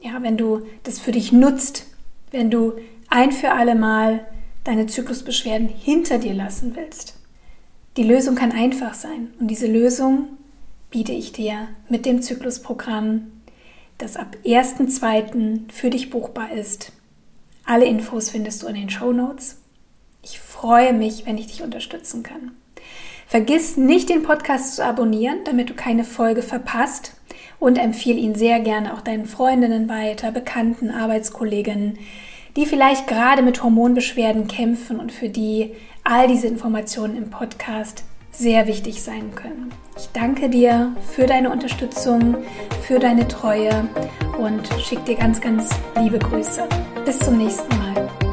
Ja, 0.00 0.22
wenn 0.22 0.36
du 0.36 0.64
das 0.84 1.00
für 1.00 1.10
dich 1.10 1.32
nutzt, 1.32 1.84
wenn 2.30 2.48
du 2.48 2.74
ein 3.08 3.32
für 3.32 3.50
alle 3.50 3.74
Mal 3.74 4.24
deine 4.62 4.86
Zyklusbeschwerden 4.86 5.66
hinter 5.66 6.18
dir 6.18 6.32
lassen 6.32 6.76
willst. 6.76 7.16
Die 7.96 8.04
Lösung 8.04 8.36
kann 8.36 8.52
einfach 8.52 8.94
sein 8.94 9.34
und 9.40 9.48
diese 9.48 9.66
Lösung 9.66 10.28
biete 10.92 11.10
ich 11.10 11.32
dir 11.32 11.66
mit 11.88 12.06
dem 12.06 12.22
Zyklusprogramm, 12.22 13.32
das 13.98 14.16
ab 14.16 14.36
1.2. 14.44 15.72
für 15.72 15.90
dich 15.90 16.10
buchbar 16.10 16.52
ist. 16.52 16.92
Alle 17.64 17.86
Infos 17.86 18.30
findest 18.30 18.62
du 18.62 18.68
in 18.68 18.76
den 18.76 18.90
Show 18.90 19.12
Notes. 19.12 19.56
Freue 20.60 20.94
mich, 20.94 21.26
wenn 21.26 21.36
ich 21.36 21.48
dich 21.48 21.62
unterstützen 21.62 22.22
kann. 22.22 22.52
Vergiss 23.26 23.76
nicht, 23.76 24.08
den 24.08 24.22
Podcast 24.22 24.76
zu 24.76 24.84
abonnieren, 24.84 25.40
damit 25.44 25.68
du 25.68 25.74
keine 25.74 26.02
Folge 26.02 26.40
verpasst 26.40 27.12
und 27.58 27.76
empfehle 27.76 28.18
ihn 28.18 28.34
sehr 28.34 28.60
gerne 28.60 28.94
auch 28.94 29.02
deinen 29.02 29.26
Freundinnen 29.26 29.90
weiter, 29.90 30.32
Bekannten, 30.32 30.90
Arbeitskolleginnen, 30.90 31.98
die 32.56 32.64
vielleicht 32.64 33.06
gerade 33.06 33.42
mit 33.42 33.62
Hormonbeschwerden 33.62 34.48
kämpfen 34.48 34.98
und 34.98 35.12
für 35.12 35.28
die 35.28 35.74
all 36.04 36.26
diese 36.26 36.46
Informationen 36.46 37.18
im 37.18 37.28
Podcast 37.28 38.04
sehr 38.30 38.66
wichtig 38.66 39.02
sein 39.02 39.34
können. 39.34 39.74
Ich 39.98 40.08
danke 40.14 40.48
dir 40.48 40.94
für 41.14 41.26
deine 41.26 41.50
Unterstützung, 41.50 42.34
für 42.86 42.98
deine 42.98 43.28
Treue 43.28 43.86
und 44.38 44.66
schicke 44.82 45.02
dir 45.02 45.16
ganz, 45.16 45.38
ganz 45.38 45.68
liebe 46.00 46.18
Grüße. 46.18 46.66
Bis 47.04 47.18
zum 47.18 47.36
nächsten 47.36 47.76
Mal. 47.76 48.25